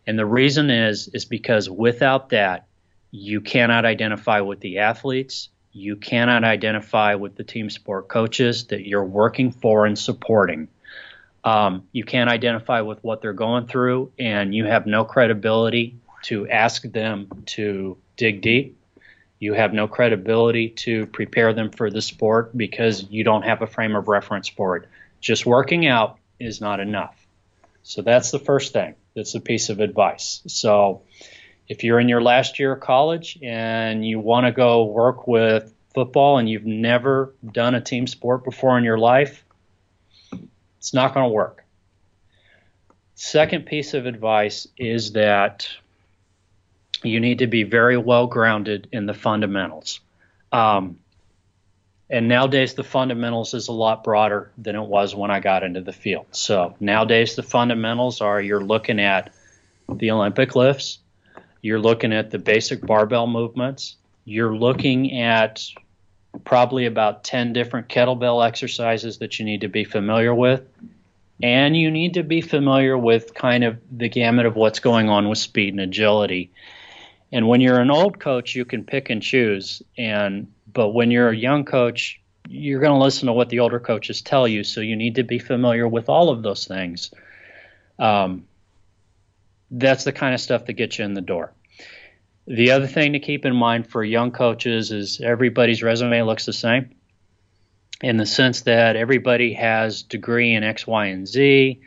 And 0.06 0.18
the 0.18 0.26
reason 0.26 0.70
is 0.70 1.08
is 1.08 1.24
because 1.24 1.68
without 1.70 2.30
that, 2.30 2.66
you 3.10 3.40
cannot 3.40 3.84
identify 3.84 4.40
with 4.40 4.60
the 4.60 4.78
athletes, 4.78 5.48
you 5.72 5.96
cannot 5.96 6.44
identify 6.44 7.14
with 7.14 7.36
the 7.36 7.44
team 7.44 7.70
sport 7.70 8.08
coaches 8.08 8.66
that 8.66 8.86
you're 8.86 9.04
working 9.04 9.50
for 9.50 9.86
and 9.86 9.98
supporting. 9.98 10.68
Um, 11.44 11.88
you 11.92 12.04
can't 12.04 12.30
identify 12.30 12.82
with 12.82 13.02
what 13.02 13.20
they're 13.20 13.32
going 13.32 13.66
through, 13.66 14.12
and 14.18 14.54
you 14.54 14.64
have 14.64 14.86
no 14.86 15.04
credibility 15.04 15.96
to 16.24 16.48
ask 16.48 16.82
them 16.82 17.28
to 17.46 17.96
dig 18.22 18.40
deep. 18.40 18.78
You 19.40 19.52
have 19.54 19.72
no 19.74 19.88
credibility 19.88 20.68
to 20.86 21.06
prepare 21.06 21.52
them 21.52 21.70
for 21.70 21.90
the 21.90 22.00
sport 22.00 22.56
because 22.56 23.04
you 23.10 23.24
don't 23.24 23.42
have 23.42 23.62
a 23.62 23.66
frame 23.66 23.96
of 23.96 24.06
reference 24.06 24.48
for 24.48 24.76
it. 24.76 24.88
Just 25.20 25.44
working 25.44 25.88
out 25.88 26.18
is 26.38 26.60
not 26.60 26.78
enough. 26.78 27.16
So 27.82 28.00
that's 28.02 28.30
the 28.30 28.38
first 28.38 28.72
thing. 28.72 28.94
That's 29.16 29.34
a 29.34 29.40
piece 29.40 29.70
of 29.70 29.80
advice. 29.80 30.40
So 30.46 31.02
if 31.66 31.82
you're 31.82 31.98
in 31.98 32.08
your 32.08 32.22
last 32.22 32.60
year 32.60 32.74
of 32.74 32.80
college 32.80 33.40
and 33.42 34.06
you 34.06 34.20
want 34.20 34.46
to 34.46 34.52
go 34.52 34.84
work 34.84 35.26
with 35.26 35.74
football 35.92 36.38
and 36.38 36.48
you've 36.48 36.64
never 36.64 37.34
done 37.44 37.74
a 37.74 37.80
team 37.80 38.06
sport 38.06 38.44
before 38.44 38.78
in 38.78 38.84
your 38.84 38.98
life, 38.98 39.44
it's 40.78 40.94
not 40.94 41.12
going 41.12 41.24
to 41.24 41.34
work. 41.34 41.64
Second 43.16 43.66
piece 43.66 43.94
of 43.94 44.06
advice 44.06 44.68
is 44.78 45.12
that 45.12 45.66
you 47.02 47.20
need 47.20 47.38
to 47.38 47.46
be 47.46 47.62
very 47.62 47.96
well 47.96 48.26
grounded 48.26 48.88
in 48.92 49.06
the 49.06 49.14
fundamentals. 49.14 50.00
Um, 50.50 50.98
and 52.10 52.28
nowadays, 52.28 52.74
the 52.74 52.84
fundamentals 52.84 53.54
is 53.54 53.68
a 53.68 53.72
lot 53.72 54.04
broader 54.04 54.52
than 54.58 54.76
it 54.76 54.82
was 54.82 55.14
when 55.14 55.30
I 55.30 55.40
got 55.40 55.62
into 55.62 55.80
the 55.80 55.94
field. 55.94 56.26
So 56.32 56.76
nowadays, 56.78 57.36
the 57.36 57.42
fundamentals 57.42 58.20
are 58.20 58.40
you're 58.40 58.62
looking 58.62 59.00
at 59.00 59.32
the 59.88 60.10
Olympic 60.10 60.54
lifts, 60.54 60.98
you're 61.62 61.80
looking 61.80 62.12
at 62.12 62.30
the 62.30 62.38
basic 62.38 62.84
barbell 62.84 63.26
movements, 63.26 63.96
you're 64.26 64.54
looking 64.54 65.18
at 65.20 65.66
probably 66.44 66.84
about 66.86 67.24
10 67.24 67.54
different 67.54 67.88
kettlebell 67.88 68.46
exercises 68.46 69.18
that 69.18 69.38
you 69.38 69.44
need 69.44 69.62
to 69.62 69.68
be 69.68 69.84
familiar 69.84 70.34
with. 70.34 70.62
And 71.42 71.76
you 71.76 71.90
need 71.90 72.14
to 72.14 72.22
be 72.22 72.40
familiar 72.40 72.96
with 72.96 73.34
kind 73.34 73.64
of 73.64 73.78
the 73.90 74.08
gamut 74.08 74.46
of 74.46 74.54
what's 74.54 74.80
going 74.80 75.08
on 75.08 75.28
with 75.28 75.38
speed 75.38 75.72
and 75.74 75.80
agility 75.80 76.50
and 77.32 77.48
when 77.48 77.62
you're 77.62 77.80
an 77.80 77.90
old 77.90 78.20
coach, 78.20 78.54
you 78.54 78.64
can 78.66 78.84
pick 78.84 79.08
and 79.08 79.22
choose. 79.22 79.82
And 79.96 80.52
but 80.70 80.90
when 80.90 81.10
you're 81.10 81.30
a 81.30 81.36
young 81.36 81.64
coach, 81.64 82.20
you're 82.48 82.80
going 82.80 82.92
to 82.92 83.02
listen 83.02 83.26
to 83.26 83.32
what 83.32 83.48
the 83.48 83.60
older 83.60 83.80
coaches 83.80 84.20
tell 84.20 84.46
you. 84.46 84.64
So 84.64 84.80
you 84.82 84.96
need 84.96 85.14
to 85.14 85.22
be 85.22 85.38
familiar 85.38 85.88
with 85.88 86.08
all 86.08 86.28
of 86.28 86.42
those 86.42 86.66
things. 86.66 87.10
Um, 87.98 88.46
that's 89.70 90.04
the 90.04 90.12
kind 90.12 90.34
of 90.34 90.40
stuff 90.40 90.66
that 90.66 90.74
gets 90.74 90.98
you 90.98 91.04
in 91.06 91.14
the 91.14 91.22
door. 91.22 91.52
The 92.46 92.72
other 92.72 92.86
thing 92.86 93.12
to 93.12 93.20
keep 93.20 93.46
in 93.46 93.54
mind 93.54 93.86
for 93.86 94.04
young 94.04 94.32
coaches 94.32 94.92
is 94.92 95.20
everybody's 95.20 95.82
resume 95.82 96.22
looks 96.22 96.44
the 96.44 96.52
same. 96.52 96.90
in 98.02 98.16
the 98.16 98.26
sense 98.26 98.62
that 98.62 98.96
everybody 98.96 99.54
has 99.54 100.02
degree 100.02 100.54
in 100.54 100.64
X, 100.64 100.86
Y, 100.86 101.06
and 101.06 101.26
Z. 101.26 101.80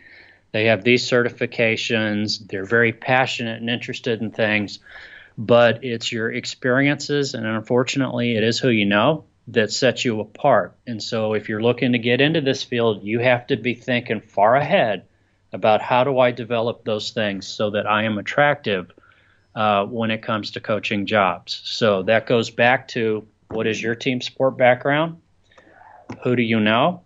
They 0.54 0.66
have 0.66 0.84
these 0.84 1.04
certifications. 1.08 2.48
They're 2.48 2.66
very 2.66 2.94
passionate 2.94 3.60
and 3.60 3.70
interested 3.70 4.22
in 4.22 4.32
things, 4.32 4.80
but 5.38 5.84
it's 5.84 6.12
your 6.12 6.32
experiences, 6.32 7.34
and 7.34 7.46
unfortunately, 7.46 8.36
it 8.36 8.44
is 8.44 8.60
who 8.60 8.70
you 8.70 8.86
know 8.86 9.26
that 9.48 9.72
sets 9.72 10.04
you 10.04 10.20
apart. 10.20 10.76
And 10.88 11.02
so, 11.02 11.34
if 11.34 11.50
you're 11.50 11.62
looking 11.62 11.92
to 11.92 12.00
get 12.00 12.22
into 12.22 12.42
this 12.42 12.64
field, 12.64 13.04
you 13.04 13.20
have 13.20 13.48
to 13.48 13.58
be 13.58 13.74
thinking 13.74 14.22
far 14.22 14.56
ahead 14.56 15.06
about 15.54 15.82
how 15.82 16.04
do 16.04 16.20
I 16.20 16.32
develop 16.32 16.84
those 16.84 17.12
things 17.12 17.48
so 17.48 17.72
that 17.72 17.88
I 17.88 18.04
am 18.04 18.18
attractive 18.18 18.92
uh, 19.56 19.86
when 19.86 20.12
it 20.12 20.22
comes 20.22 20.52
to 20.52 20.60
coaching 20.60 21.06
jobs. 21.06 21.62
So 21.64 22.04
that 22.04 22.28
goes 22.28 22.50
back 22.50 22.90
to 22.90 23.28
what 23.50 23.68
is 23.68 23.82
your 23.82 23.96
team 23.96 24.22
sport 24.22 24.58
background? 24.58 25.22
Who 26.24 26.36
do 26.36 26.44
you 26.44 26.60
know? 26.60 27.02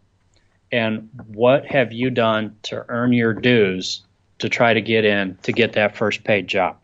And 0.71 1.09
what 1.27 1.65
have 1.65 1.91
you 1.91 2.09
done 2.09 2.57
to 2.63 2.85
earn 2.87 3.13
your 3.13 3.33
dues 3.33 4.03
to 4.39 4.49
try 4.49 4.73
to 4.73 4.81
get 4.81 5.05
in 5.05 5.37
to 5.43 5.51
get 5.51 5.73
that 5.73 5.95
first 5.95 6.23
paid 6.23 6.47
job? 6.47 6.77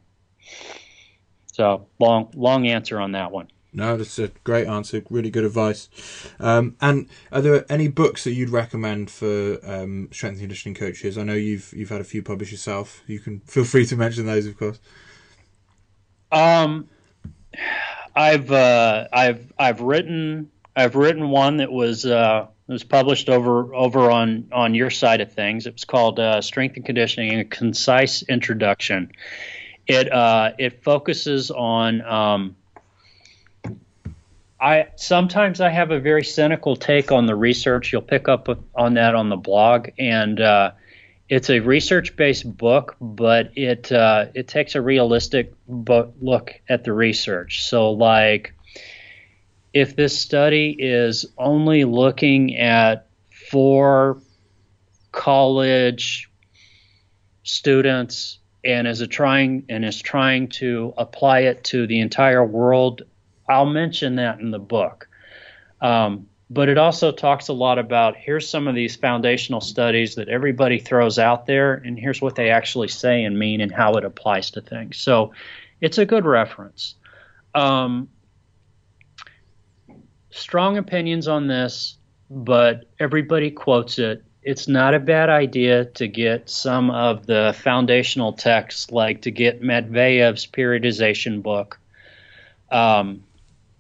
So 1.56 1.88
long, 2.00 2.32
long 2.36 2.68
answer 2.68 3.00
on 3.00 3.14
that 3.14 3.32
one. 3.32 3.48
No, 3.72 3.96
that's 3.96 4.20
a 4.20 4.28
great 4.44 4.68
answer. 4.68 5.02
Really 5.10 5.30
good 5.30 5.46
advice. 5.46 5.88
Um, 6.38 6.76
and 6.82 7.08
are 7.32 7.40
there 7.40 7.66
any 7.70 7.88
books 7.88 8.26
that 8.26 8.34
you'd 8.34 8.50
recommend 8.50 9.10
for 9.10 9.60
um, 9.64 10.10
strength 10.12 10.34
and 10.34 10.42
conditioning 10.42 10.76
coaches? 10.76 11.18
I 11.18 11.24
know 11.24 11.34
you've 11.34 11.72
you've 11.72 11.88
had 11.88 12.02
a 12.02 12.04
few 12.04 12.22
published 12.22 12.52
yourself. 12.52 13.04
You 13.08 13.20
can 13.20 13.40
feel 13.46 13.64
free 13.64 13.86
to 13.86 13.96
mention 13.96 14.26
those, 14.26 14.46
of 14.48 14.58
course. 14.58 14.80
Um, 16.30 16.90
I've 18.14 18.52
uh, 18.52 19.08
I've 19.14 19.54
I've 19.58 19.80
written 19.80 20.52
I've 20.76 20.96
written 20.96 21.30
one 21.30 21.58
that 21.58 21.72
was 21.72 22.06
uh, 22.06 22.48
was 22.68 22.84
published 22.84 23.30
over 23.30 23.74
over 23.74 24.12
on 24.12 24.50
on 24.52 24.76
your 24.76 24.90
side 24.90 25.22
of 25.22 25.32
things. 25.32 25.68
It 25.68 25.74
was 25.74 25.86
called 25.86 26.20
uh, 26.20 26.42
Strength 26.42 26.76
and 26.76 26.86
Conditioning: 26.86 27.40
A 27.40 27.46
Concise 27.46 28.24
Introduction. 28.24 29.14
It 29.88 30.12
uh, 30.12 30.54
it 30.58 30.84
focuses 30.84 31.52
on. 31.52 32.02
Um, 32.02 32.56
I 34.60 34.88
sometimes 34.96 35.62
I 35.62 35.70
have 35.70 35.92
a 35.92 36.00
very 36.00 36.24
cynical 36.24 36.76
take 36.76 37.12
on 37.12 37.26
the 37.26 37.36
research. 37.36 37.92
You'll 37.92 38.02
pick 38.02 38.28
up 38.28 38.48
on 38.74 38.96
that 38.96 39.14
on 39.14 39.30
the 39.30 39.36
blog, 39.36 39.90
and 40.00 40.40
uh, 40.40 40.72
it's 41.30 41.50
a 41.50 41.60
research-based 41.60 42.58
book, 42.58 42.96
but 43.00 43.52
it 43.56 43.92
uh, 43.92 44.28
it 44.34 44.48
takes 44.48 44.76
a 44.76 44.82
realistic 44.82 45.54
look 45.68 46.54
at 46.70 46.84
the 46.84 46.94
research. 46.94 47.64
So, 47.66 47.92
like, 47.92 48.54
if 49.74 49.96
this 49.96 50.18
study 50.18 50.76
is 50.80 51.26
only 51.38 51.84
looking 51.84 52.58
at 52.58 53.08
four 53.52 54.20
college 55.12 56.30
students 57.44 58.40
and 58.66 58.88
is 58.88 59.06
trying 59.08 59.66
and 59.70 59.86
is 59.86 60.02
trying 60.02 60.50
to 60.50 60.94
apply 60.98 61.42
it 61.42 61.64
to 61.66 61.88
the 61.88 62.00
entire 62.00 62.44
world, 62.44 63.04
I'll 63.48 63.66
mention 63.66 64.16
that 64.16 64.40
in 64.40 64.52
the 64.52 64.60
book. 64.60 65.08
Um, 65.82 66.28
but 66.50 66.70
it 66.70 66.78
also 66.78 67.12
talks 67.12 67.48
a 67.48 67.54
lot 67.54 67.80
about 67.80 68.16
here's 68.16 68.48
some 68.48 68.68
of 68.68 68.76
these 68.76 68.96
foundational 68.96 69.62
studies 69.62 70.16
that 70.16 70.30
everybody 70.30 70.80
throws 70.80 71.18
out 71.18 71.46
there, 71.46 71.76
and 71.76 71.98
here's 71.98 72.22
what 72.22 72.36
they 72.36 72.50
actually 72.50 72.88
say 72.88 73.24
and 73.24 73.38
mean 73.38 73.62
and 73.62 73.72
how 73.72 73.94
it 73.94 74.06
applies 74.06 74.52
to 74.52 74.62
things. 74.62 74.98
So 74.98 75.32
it's 75.82 75.98
a 75.98 76.06
good 76.06 76.26
reference. 76.26 76.96
Um, 77.54 78.10
strong 80.32 80.78
opinions 80.78 81.28
on 81.28 81.48
this, 81.48 81.98
but 82.30 82.90
everybody 83.00 83.52
quotes 83.52 84.00
it. 84.00 84.24
It's 84.46 84.68
not 84.68 84.94
a 84.94 85.00
bad 85.00 85.32
idea 85.32 85.86
to 85.86 86.08
get 86.08 86.52
some 86.52 86.92
of 86.92 87.26
the 87.26 87.56
foundational 87.58 88.32
texts, 88.32 88.92
like 88.92 89.24
to 89.24 89.32
get 89.32 89.64
Matveev's 89.64 90.46
periodization 90.46 91.42
book. 91.42 91.80
Um, 92.72 93.24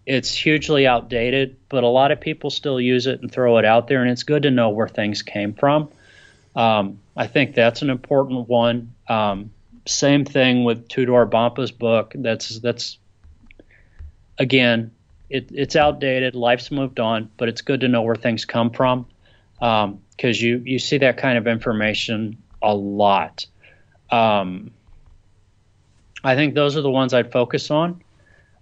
it's 0.07 0.33
hugely 0.33 0.87
outdated, 0.87 1.57
but 1.69 1.83
a 1.83 1.87
lot 1.87 2.11
of 2.11 2.19
people 2.19 2.49
still 2.49 2.81
use 2.81 3.05
it 3.05 3.21
and 3.21 3.31
throw 3.31 3.59
it 3.59 3.65
out 3.65 3.87
there, 3.87 4.01
and 4.01 4.09
it's 4.09 4.23
good 4.23 4.41
to 4.41 4.49
know 4.49 4.69
where 4.69 4.87
things 4.87 5.21
came 5.21 5.53
from. 5.53 5.89
Um, 6.55 6.99
I 7.15 7.27
think 7.27 7.53
that's 7.53 7.83
an 7.83 7.91
important 7.91 8.49
one. 8.49 8.95
Um, 9.07 9.51
same 9.85 10.25
thing 10.25 10.63
with 10.63 10.87
Tudor 10.87 11.27
Bompa's 11.27 11.71
book. 11.71 12.13
That's 12.15 12.57
that's 12.57 12.97
again, 14.39 14.89
it, 15.29 15.51
it's 15.51 15.75
outdated. 15.75 16.33
Life's 16.33 16.71
moved 16.71 16.99
on, 16.99 17.29
but 17.37 17.49
it's 17.49 17.61
good 17.61 17.81
to 17.81 17.87
know 17.87 18.01
where 18.01 18.15
things 18.15 18.45
come 18.45 18.71
from 18.71 19.05
because 19.59 19.83
um, 19.83 19.99
you 20.17 20.61
you 20.65 20.79
see 20.79 20.97
that 20.99 21.17
kind 21.17 21.37
of 21.37 21.47
information 21.47 22.41
a 22.61 22.73
lot. 22.73 23.45
Um, 24.09 24.71
I 26.23 26.35
think 26.35 26.55
those 26.55 26.75
are 26.75 26.81
the 26.81 26.91
ones 26.91 27.13
I'd 27.13 27.31
focus 27.31 27.69
on. 27.71 28.01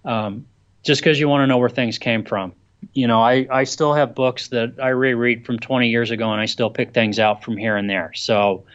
Um, 0.05 0.45
just 0.83 1.01
because 1.01 1.19
you 1.19 1.29
want 1.29 1.43
to 1.43 1.47
know 1.47 1.57
where 1.57 1.69
things 1.69 1.97
came 1.97 2.23
from. 2.23 2.53
You 2.93 3.07
know, 3.07 3.21
I, 3.21 3.47
I 3.49 3.63
still 3.63 3.93
have 3.93 4.13
books 4.13 4.49
that 4.49 4.75
I 4.81 4.89
reread 4.89 5.45
from 5.45 5.57
20 5.57 5.89
years 5.89 6.11
ago, 6.11 6.31
and 6.31 6.41
I 6.41 6.45
still 6.45 6.69
pick 6.69 6.93
things 6.93 7.17
out 7.17 7.43
from 7.43 7.55
here 7.55 7.77
and 7.77 7.89
there. 7.89 8.11
So 8.13 8.65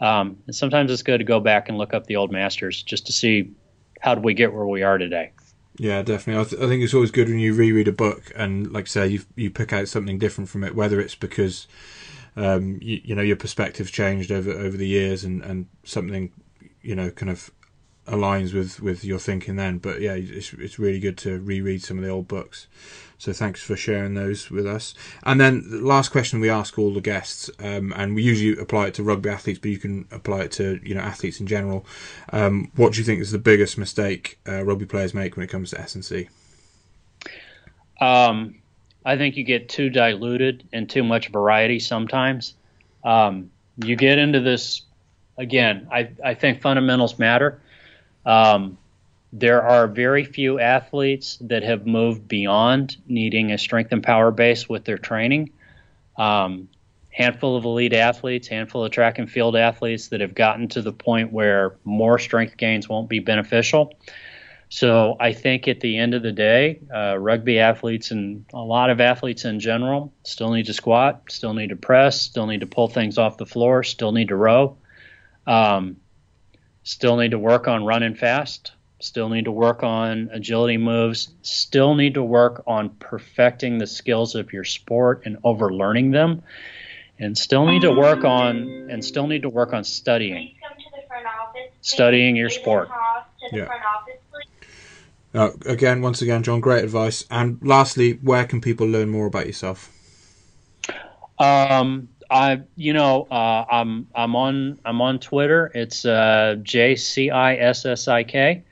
um, 0.00 0.38
sometimes 0.50 0.90
it's 0.90 1.02
good 1.02 1.18
to 1.18 1.24
go 1.24 1.38
back 1.38 1.68
and 1.68 1.78
look 1.78 1.94
up 1.94 2.06
the 2.06 2.16
old 2.16 2.32
masters 2.32 2.82
just 2.82 3.06
to 3.06 3.12
see 3.12 3.52
how 4.00 4.16
did 4.16 4.24
we 4.24 4.34
get 4.34 4.52
where 4.52 4.66
we 4.66 4.82
are 4.82 4.98
today. 4.98 5.30
Yeah, 5.78 6.02
definitely. 6.02 6.40
I, 6.40 6.44
th- 6.44 6.62
I 6.62 6.66
think 6.66 6.82
it's 6.82 6.94
always 6.94 7.10
good 7.10 7.28
when 7.28 7.38
you 7.38 7.54
reread 7.54 7.88
a 7.88 7.92
book 7.92 8.30
and, 8.36 8.70
like 8.72 8.84
I 8.84 8.88
say, 8.88 9.06
you 9.08 9.22
you 9.36 9.50
pick 9.50 9.72
out 9.72 9.88
something 9.88 10.18
different 10.18 10.50
from 10.50 10.64
it, 10.64 10.74
whether 10.74 11.00
it's 11.00 11.14
because 11.14 11.66
um, 12.36 12.78
you, 12.82 13.00
you 13.04 13.14
know 13.14 13.22
your 13.22 13.36
perspective's 13.36 13.90
changed 13.90 14.30
over 14.30 14.50
over 14.50 14.76
the 14.76 14.86
years 14.88 15.24
and 15.24 15.42
and 15.42 15.66
something 15.84 16.32
you 16.82 16.94
know 16.94 17.10
kind 17.10 17.30
of 17.30 17.50
aligns 18.06 18.52
with 18.54 18.80
with 18.80 19.04
your 19.04 19.18
thinking 19.18 19.56
then. 19.56 19.78
But 19.78 20.00
yeah, 20.00 20.14
it's 20.14 20.52
it's 20.52 20.78
really 20.78 21.00
good 21.00 21.16
to 21.18 21.40
reread 21.40 21.82
some 21.82 21.98
of 21.98 22.04
the 22.04 22.10
old 22.10 22.28
books. 22.28 22.66
So 23.22 23.32
thanks 23.32 23.62
for 23.62 23.76
sharing 23.76 24.14
those 24.14 24.50
with 24.50 24.66
us. 24.66 24.94
And 25.22 25.40
then 25.40 25.70
the 25.70 25.80
last 25.80 26.08
question 26.08 26.40
we 26.40 26.50
ask 26.50 26.76
all 26.76 26.92
the 26.92 27.00
guests, 27.00 27.48
um, 27.60 27.92
and 27.94 28.16
we 28.16 28.22
usually 28.24 28.60
apply 28.60 28.88
it 28.88 28.94
to 28.94 29.04
rugby 29.04 29.30
athletes, 29.30 29.60
but 29.60 29.70
you 29.70 29.78
can 29.78 30.08
apply 30.10 30.40
it 30.40 30.50
to 30.52 30.80
you 30.82 30.96
know 30.96 31.02
athletes 31.02 31.38
in 31.38 31.46
general. 31.46 31.86
Um, 32.32 32.72
what 32.74 32.94
do 32.94 32.98
you 32.98 33.04
think 33.04 33.20
is 33.20 33.30
the 33.30 33.38
biggest 33.38 33.78
mistake 33.78 34.40
uh, 34.48 34.64
rugby 34.64 34.86
players 34.86 35.14
make 35.14 35.36
when 35.36 35.44
it 35.44 35.50
comes 35.50 35.70
to 35.70 35.80
S 35.80 35.94
and 35.94 36.04
C? 36.04 36.30
Um, 38.00 38.56
I 39.06 39.16
think 39.16 39.36
you 39.36 39.44
get 39.44 39.68
too 39.68 39.88
diluted 39.88 40.68
and 40.72 40.90
too 40.90 41.04
much 41.04 41.28
variety 41.28 41.78
sometimes. 41.78 42.54
Um, 43.04 43.52
you 43.76 43.94
get 43.94 44.18
into 44.18 44.40
this 44.40 44.82
again. 45.38 45.86
I 45.92 46.10
I 46.24 46.34
think 46.34 46.60
fundamentals 46.60 47.20
matter 47.20 47.62
um, 48.26 48.78
there 49.32 49.62
are 49.62 49.86
very 49.86 50.24
few 50.24 50.60
athletes 50.60 51.38
that 51.40 51.62
have 51.62 51.86
moved 51.86 52.28
beyond 52.28 52.96
needing 53.06 53.52
a 53.52 53.58
strength 53.58 53.92
and 53.92 54.02
power 54.02 54.30
base 54.30 54.68
with 54.68 54.84
their 54.84 54.98
training. 54.98 55.50
Um, 56.16 56.68
handful 57.10 57.56
of 57.56 57.64
elite 57.64 57.92
athletes, 57.92 58.48
handful 58.48 58.84
of 58.84 58.90
track 58.90 59.18
and 59.18 59.30
field 59.30 59.56
athletes 59.56 60.08
that 60.08 60.20
have 60.20 60.34
gotten 60.34 60.68
to 60.68 60.82
the 60.82 60.92
point 60.92 61.32
where 61.32 61.76
more 61.84 62.18
strength 62.18 62.56
gains 62.56 62.88
won't 62.88 63.08
be 63.08 63.18
beneficial. 63.18 63.94
So 64.68 65.16
I 65.20 65.32
think 65.34 65.68
at 65.68 65.80
the 65.80 65.98
end 65.98 66.14
of 66.14 66.22
the 66.22 66.32
day, 66.32 66.80
uh, 66.94 67.18
rugby 67.18 67.58
athletes 67.58 68.10
and 68.10 68.46
a 68.54 68.58
lot 68.58 68.88
of 68.88 69.00
athletes 69.00 69.44
in 69.44 69.60
general 69.60 70.14
still 70.24 70.52
need 70.52 70.66
to 70.66 70.72
squat, 70.72 71.24
still 71.28 71.52
need 71.52 71.68
to 71.68 71.76
press, 71.76 72.20
still 72.20 72.46
need 72.46 72.60
to 72.60 72.66
pull 72.66 72.88
things 72.88 73.18
off 73.18 73.36
the 73.36 73.44
floor, 73.44 73.82
still 73.82 74.12
need 74.12 74.28
to 74.28 74.36
row. 74.36 74.78
Um, 75.46 75.96
Still 76.84 77.16
need 77.16 77.30
to 77.30 77.38
work 77.38 77.68
on 77.68 77.84
running 77.84 78.14
fast. 78.14 78.72
Still 79.02 79.28
need 79.30 79.46
to 79.46 79.50
work 79.50 79.82
on 79.82 80.30
agility 80.32 80.76
moves. 80.76 81.34
Still 81.42 81.96
need 81.96 82.14
to 82.14 82.22
work 82.22 82.62
on 82.68 82.90
perfecting 82.90 83.78
the 83.78 83.86
skills 83.88 84.36
of 84.36 84.52
your 84.52 84.62
sport 84.62 85.22
and 85.24 85.38
overlearning 85.42 86.12
them. 86.12 86.44
And 87.18 87.36
still 87.36 87.66
need 87.66 87.82
to 87.82 87.90
work 87.90 88.22
on 88.22 88.86
and 88.90 89.04
still 89.04 89.26
need 89.26 89.42
to 89.42 89.48
work 89.48 89.72
on 89.72 89.82
studying. 89.82 90.54
Studying 91.80 92.36
your 92.36 92.48
sport. 92.48 92.90
Yeah. 93.50 93.66
Uh, 95.34 95.50
again, 95.66 96.00
once 96.00 96.22
again, 96.22 96.44
John, 96.44 96.60
great 96.60 96.84
advice. 96.84 97.24
And 97.28 97.58
lastly, 97.60 98.20
where 98.22 98.44
can 98.44 98.60
people 98.60 98.86
learn 98.86 99.08
more 99.08 99.26
about 99.26 99.46
yourself? 99.46 99.90
Um, 101.40 102.08
I, 102.30 102.60
you 102.76 102.92
know, 102.92 103.26
uh, 103.28 103.64
I'm 103.68 104.06
I'm 104.14 104.36
on 104.36 104.78
I'm 104.84 105.00
on 105.00 105.18
Twitter. 105.18 105.72
It's 105.74 106.04
uh, 106.04 106.54
J 106.62 106.94
C 106.94 107.30
I 107.30 107.56
S 107.56 107.84
S 107.84 108.06
I 108.06 108.22
K. 108.22 108.62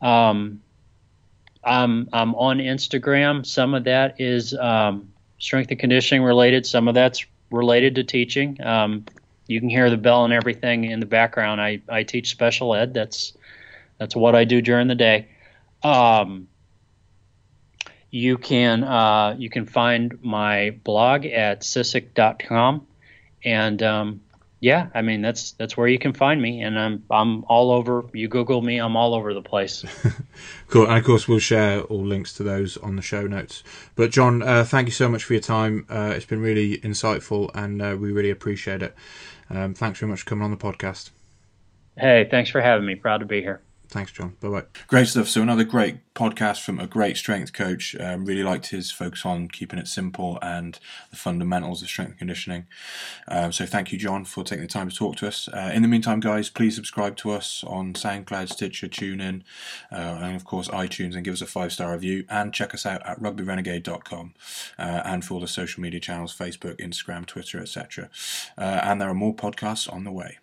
Um, 0.00 0.60
I'm 1.64 2.08
I'm 2.12 2.34
on 2.34 2.58
Instagram. 2.58 3.44
Some 3.44 3.74
of 3.74 3.84
that 3.84 4.20
is 4.20 4.54
um, 4.54 5.12
strength 5.38 5.70
and 5.70 5.80
conditioning 5.80 6.22
related. 6.22 6.66
Some 6.66 6.88
of 6.88 6.94
that's 6.94 7.26
related 7.50 7.96
to 7.96 8.04
teaching. 8.04 8.60
Um, 8.62 9.04
you 9.46 9.60
can 9.60 9.68
hear 9.68 9.90
the 9.90 9.96
bell 9.96 10.24
and 10.24 10.32
everything 10.32 10.84
in 10.84 11.00
the 11.00 11.06
background. 11.06 11.60
I, 11.60 11.80
I 11.88 12.02
teach 12.02 12.30
special 12.30 12.74
ed. 12.74 12.94
That's 12.94 13.36
that's 13.98 14.16
what 14.16 14.34
I 14.34 14.44
do 14.44 14.60
during 14.60 14.88
the 14.88 14.94
day. 14.94 15.28
Um, 15.82 16.48
you 18.10 18.38
can 18.38 18.84
uh, 18.84 19.36
you 19.38 19.50
can 19.50 19.66
find 19.66 20.18
my 20.22 20.70
blog 20.84 21.26
at 21.26 21.62
cissik.com, 21.62 22.86
and 23.44 23.82
um, 23.82 24.20
yeah, 24.60 24.88
I 24.94 25.02
mean 25.02 25.20
that's 25.20 25.52
that's 25.52 25.76
where 25.76 25.86
you 25.86 25.98
can 25.98 26.12
find 26.12 26.40
me, 26.40 26.62
and 26.62 26.78
I'm 26.78 27.04
I'm 27.10 27.44
all 27.44 27.70
over. 27.70 28.04
You 28.12 28.28
Google 28.28 28.62
me, 28.62 28.78
I'm 28.78 28.96
all 28.96 29.14
over 29.14 29.34
the 29.34 29.42
place. 29.42 29.84
cool, 30.68 30.86
and 30.86 30.96
of 30.96 31.04
course 31.04 31.28
we'll 31.28 31.38
share 31.38 31.82
all 31.82 32.04
links 32.04 32.32
to 32.34 32.42
those 32.42 32.76
on 32.78 32.96
the 32.96 33.02
show 33.02 33.26
notes. 33.26 33.62
But 33.96 34.10
John, 34.10 34.42
uh, 34.42 34.64
thank 34.64 34.88
you 34.88 34.92
so 34.92 35.08
much 35.08 35.24
for 35.24 35.34
your 35.34 35.42
time. 35.42 35.84
Uh, 35.90 36.14
it's 36.16 36.24
been 36.24 36.40
really 36.40 36.78
insightful, 36.78 37.50
and 37.54 37.82
uh, 37.82 37.96
we 37.98 38.12
really 38.12 38.30
appreciate 38.30 38.82
it. 38.82 38.94
Um, 39.50 39.74
thanks 39.74 40.00
very 40.00 40.10
much 40.10 40.20
for 40.20 40.26
coming 40.26 40.44
on 40.44 40.50
the 40.50 40.56
podcast. 40.56 41.10
Hey, 41.98 42.26
thanks 42.30 42.50
for 42.50 42.60
having 42.60 42.86
me. 42.86 42.94
Proud 42.94 43.18
to 43.18 43.26
be 43.26 43.40
here. 43.40 43.60
Thanks, 43.88 44.10
John. 44.10 44.36
Bye 44.40 44.48
bye. 44.48 44.64
Great 44.88 45.06
stuff. 45.08 45.28
So 45.28 45.42
another 45.42 45.64
great 45.64 45.98
podcast 46.14 46.62
from 46.62 46.80
a 46.80 46.86
great 46.86 47.16
strength 47.16 47.52
coach. 47.52 47.94
Um, 48.00 48.24
really 48.24 48.42
liked 48.42 48.68
his 48.68 48.90
focus 48.90 49.24
on 49.24 49.48
keeping 49.48 49.78
it 49.78 49.86
simple 49.86 50.38
and 50.42 50.78
the 51.10 51.16
fundamentals 51.16 51.82
of 51.82 51.88
strength 51.88 52.10
and 52.10 52.18
conditioning. 52.18 52.66
Um, 53.28 53.52
so 53.52 53.64
thank 53.64 53.92
you, 53.92 53.98
John, 53.98 54.24
for 54.24 54.42
taking 54.42 54.62
the 54.62 54.68
time 54.68 54.88
to 54.88 54.96
talk 54.96 55.16
to 55.16 55.28
us. 55.28 55.48
Uh, 55.48 55.70
in 55.72 55.82
the 55.82 55.88
meantime, 55.88 56.20
guys, 56.20 56.50
please 56.50 56.74
subscribe 56.74 57.16
to 57.18 57.30
us 57.30 57.62
on 57.64 57.92
SoundCloud, 57.92 58.48
Stitcher, 58.48 58.88
TuneIn, 58.88 59.42
uh, 59.92 59.94
and 59.94 60.34
of 60.34 60.44
course 60.44 60.68
iTunes, 60.68 61.14
and 61.14 61.24
give 61.24 61.34
us 61.34 61.42
a 61.42 61.46
five 61.46 61.72
star 61.72 61.92
review. 61.92 62.24
And 62.28 62.52
check 62.52 62.74
us 62.74 62.86
out 62.86 63.06
at 63.06 63.20
rugbyrenegade.com 63.20 64.34
uh, 64.78 64.82
and 65.04 65.24
for 65.24 65.40
the 65.40 65.48
social 65.48 65.80
media 65.80 66.00
channels: 66.00 66.36
Facebook, 66.36 66.80
Instagram, 66.80 67.24
Twitter, 67.26 67.60
etc. 67.60 68.10
Uh, 68.58 68.80
and 68.82 69.00
there 69.00 69.08
are 69.08 69.14
more 69.14 69.34
podcasts 69.34 69.92
on 69.92 70.04
the 70.04 70.12
way. 70.12 70.38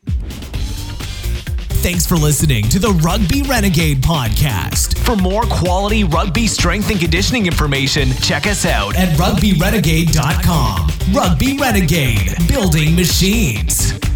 Thanks 1.84 2.06
for 2.06 2.16
listening 2.16 2.64
to 2.70 2.80
the 2.80 2.92
Rugby 2.92 3.42
Renegade 3.42 4.02
podcast. 4.02 4.98
For 5.00 5.18
more 5.18 5.42
quality 5.44 6.06
rugby 6.06 6.48
strength 6.48 6.90
and 6.90 6.98
conditioning 6.98 7.46
information, 7.46 8.12
check 8.22 8.48
us 8.48 8.66
out 8.66 8.96
at 8.96 9.10
rugbyrenegade.com. 9.18 11.14
Rugby 11.14 11.58
Renegade, 11.58 12.38
building 12.48 12.96
machines. 12.96 14.13